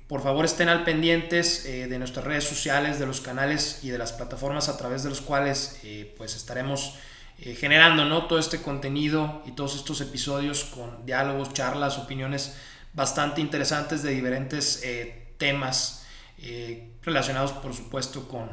por 0.08 0.22
favor, 0.22 0.44
estén 0.44 0.68
al 0.68 0.84
pendientes 0.84 1.64
de 1.64 1.98
nuestras 1.98 2.24
redes 2.24 2.44
sociales, 2.44 2.98
de 2.98 3.06
los 3.06 3.20
canales 3.20 3.80
y 3.82 3.90
de 3.90 3.98
las 3.98 4.12
plataformas 4.12 4.68
a 4.68 4.76
través 4.76 5.02
de 5.02 5.10
los 5.10 5.20
cuales 5.20 5.80
pues 6.16 6.34
estaremos 6.34 6.94
eh, 7.40 7.54
generando 7.54 8.04
¿no? 8.04 8.26
todo 8.26 8.40
este 8.40 8.60
contenido 8.60 9.42
y 9.46 9.52
todos 9.52 9.76
estos 9.76 10.00
episodios 10.00 10.64
con 10.64 11.06
diálogos, 11.06 11.52
charlas, 11.52 11.96
opiniones 11.96 12.56
bastante 12.92 13.40
interesantes 13.40 14.02
de 14.02 14.10
diferentes 14.10 14.82
eh, 14.82 15.34
temas 15.38 16.04
eh, 16.38 16.94
relacionados 17.02 17.52
por 17.52 17.74
supuesto 17.74 18.26
con, 18.26 18.48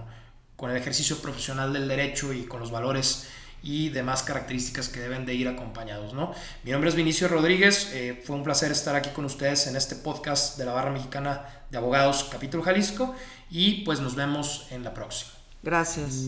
con, 0.56 0.70
el 0.70 0.78
ejercicio 0.78 1.18
profesional 1.18 1.74
del 1.74 1.88
derecho 1.88 2.32
y 2.32 2.44
con 2.44 2.60
los 2.60 2.70
valores 2.70 3.28
y 3.64 3.90
demás 3.90 4.22
características 4.22 4.90
que 4.90 5.00
deben 5.00 5.26
de 5.26 5.34
ir 5.34 5.48
acompañados. 5.48 6.14
¿no? 6.14 6.36
Mi 6.64 6.70
nombre 6.70 6.92
es 6.92 6.96
Vinicio 6.96 7.28
Rodríguez, 7.28 7.92
fue 8.24 8.36
un 8.36 8.44
placer 8.44 8.72
estar 8.72 8.96
aquí 8.96 9.10
con 9.10 9.26
ustedes 9.26 9.66
en 9.66 9.76
este 9.76 9.96
podcast 9.96 10.60
de 10.60 10.66
la 10.66 10.74
Barra 10.74 10.92
Mexicana 10.92 11.44
de 11.72 11.80
Abogados 11.80 12.28
Capítulo 12.32 12.62
Jalisco 12.62 13.16
y 13.50 13.84
pues 13.84 14.00
nos 14.00 14.14
vemos 14.14 14.68
en 14.70 14.84
la 14.84 14.94
próxima. 14.94 15.32
Gracias. 15.64 16.28